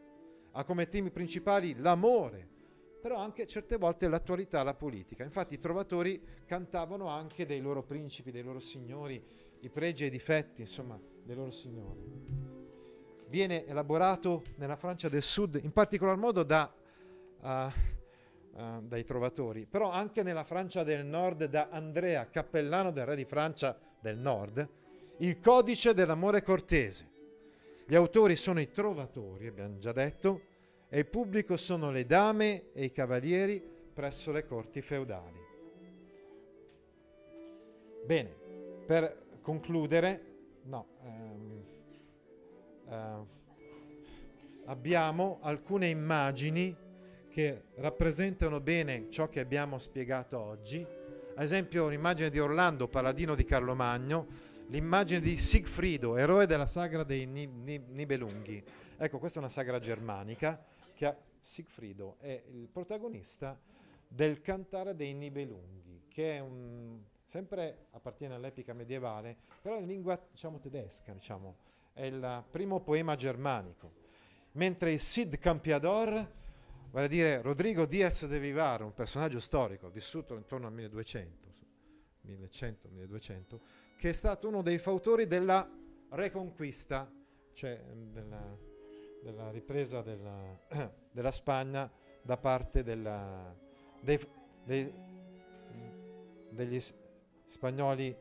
Ha 0.52 0.64
come 0.64 0.88
temi 0.88 1.10
principali 1.10 1.76
l'amore, 1.76 2.50
però 3.04 3.18
anche 3.18 3.46
certe 3.46 3.76
volte 3.76 4.08
l'attualità, 4.08 4.64
la 4.64 4.76
politica. 4.76 5.26
Infatti 5.26 5.56
i 5.56 5.60
trovatori 5.60 6.24
cantavano 6.46 7.10
anche 7.10 7.46
dei 7.46 7.60
loro 7.60 7.84
principi, 7.84 8.32
dei 8.32 8.44
loro 8.44 8.62
signori, 8.62 9.22
i 9.60 9.70
pregi 9.70 10.06
e 10.06 10.08
i 10.08 10.10
difetti, 10.10 10.62
insomma, 10.62 10.98
dei 11.22 11.36
loro 11.36 11.52
signori. 11.52 12.00
Viene 13.28 13.66
elaborato 13.66 14.44
nella 14.56 14.78
Francia 14.78 15.10
del 15.10 15.22
Sud, 15.22 15.60
in 15.62 15.74
particolar 15.74 16.16
modo 16.16 16.44
da, 16.44 16.74
uh, 17.42 17.48
uh, 17.50 18.82
dai 18.84 19.04
trovatori, 19.04 19.66
però 19.66 19.92
anche 19.92 20.24
nella 20.24 20.46
Francia 20.46 20.84
del 20.84 21.04
Nord 21.04 21.44
da 21.48 21.68
Andrea, 21.72 22.30
cappellano 22.30 22.92
del 22.92 23.06
re 23.06 23.18
di 23.18 23.26
Francia 23.26 23.78
del 24.00 24.18
Nord, 24.18 24.66
il 25.18 25.42
codice 25.42 25.94
dell'amore 25.94 26.42
cortese. 26.42 27.12
Gli 27.86 27.96
autori 27.96 28.38
sono 28.38 28.62
i 28.62 28.72
trovatori, 28.72 29.48
abbiamo 29.48 29.78
già 29.78 29.92
detto, 29.92 30.52
e 30.94 31.00
il 31.00 31.08
pubblico 31.08 31.58
sono 31.58 31.90
le 31.90 32.06
dame 32.06 32.72
e 32.72 32.84
i 32.84 32.92
cavalieri 32.92 33.60
presso 33.92 34.32
le 34.32 34.46
corti 34.46 34.80
feudali. 34.80 35.42
Bene, 38.06 38.36
per 38.86 39.40
concludere, 39.42 40.22
no, 40.66 40.86
ehm, 41.04 41.64
eh, 42.90 43.26
abbiamo 44.66 45.40
alcune 45.42 45.88
immagini 45.88 46.78
che 47.28 47.64
rappresentano 47.78 48.60
bene 48.60 49.10
ciò 49.10 49.30
che 49.30 49.40
abbiamo 49.40 49.80
spiegato 49.80 50.40
oggi. 50.40 50.86
Ad 51.36 51.44
esempio 51.44 51.86
un'immagine 51.86 52.30
di 52.30 52.38
Orlando, 52.38 52.88
paladino 52.88 53.34
di 53.34 53.46
Carlo 53.46 53.74
Magno, 53.74 54.28
l'immagine 54.68 55.22
di 55.22 55.38
Sigfrido, 55.38 56.18
eroe 56.18 56.46
della 56.46 56.68
sagra 56.68 57.04
dei 57.04 57.26
Nibelunghi. 57.26 58.64
Ecco, 58.96 59.18
questa 59.18 59.40
è 59.40 59.42
una 59.42 59.52
sagra 59.52 59.80
germanica 59.80 60.68
che 60.94 61.06
ha 61.06 61.18
Sigfrido, 61.40 62.16
è 62.20 62.42
il 62.52 62.70
protagonista 62.70 63.60
del 64.08 64.40
Cantare 64.40 64.96
dei 64.96 65.14
Nibelunghi, 65.14 66.04
che 66.08 66.40
un, 66.40 67.02
sempre 67.26 67.88
appartiene 67.92 68.36
all'epica 68.36 68.74
medievale, 68.74 69.36
però 69.62 69.78
in 69.78 69.88
lingua 69.88 70.20
diciamo, 70.32 70.60
tedesca, 70.60 71.12
diciamo, 71.12 71.58
è 71.92 72.06
il 72.06 72.44
primo 72.50 72.80
poema 72.80 73.16
germanico. 73.16 74.02
Mentre 74.54 74.94
il 74.94 75.00
Cid 75.00 75.38
Campiador, 75.38 76.32
vale 76.92 77.06
a 77.06 77.10
dire 77.10 77.42
Rodrigo 77.42 77.86
Diaz 77.86 78.26
de 78.26 78.40
Vivar, 78.40 78.84
un 78.84 78.94
personaggio 78.94 79.40
storico 79.40 79.90
vissuto 79.90 80.36
intorno 80.36 80.68
al 80.68 80.74
1200, 80.74 81.54
1100-1200, 82.28 83.60
che 83.98 84.10
è 84.10 84.14
stato 84.14 84.48
uno 84.48 84.62
dei 84.62 84.78
fautori 84.78 85.28
della 85.28 85.68
Reconquista, 86.10 87.12
cioè 87.54 87.82
della, 88.12 88.56
della 89.24 89.50
ripresa 89.50 90.02
della, 90.02 90.60
della, 91.12 91.32
Spagna 91.32 91.90
da 92.22 92.38
parte 92.38 92.84
della, 92.84 93.56
dei, 94.02 94.20
dei, 94.64 94.94
degli 96.50 96.80
spagnoli 97.46 98.16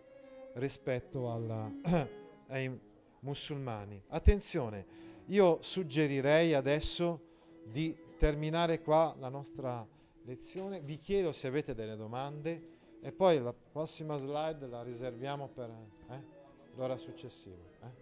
rispetto 0.55 1.33
alla, 1.33 1.71
ai 2.49 2.81
musulmani. 3.21 4.03
Attenzione, 4.09 4.87
io 5.27 5.61
suggerirei 5.61 6.55
adesso 6.55 7.31
di 7.65 7.97
terminare 8.17 8.81
qua 8.81 9.15
la 9.19 9.29
nostra 9.29 9.87
lezione. 10.25 10.81
Vi 10.81 10.99
chiedo 10.99 11.33
se 11.33 11.49
avete 11.49 11.75
delle 11.75 11.97
domande 11.97 12.62
e 13.01 13.12
poi 13.12 13.41
la 13.41 13.53
prossima 13.53 14.17
slide 14.17 14.67
la 14.67 14.83
riserviamo 14.83 15.49
per 15.49 15.71
eh, 16.09 16.23
l'ora 16.75 16.97
successiva. 16.97 17.62
Eh? 17.83 18.02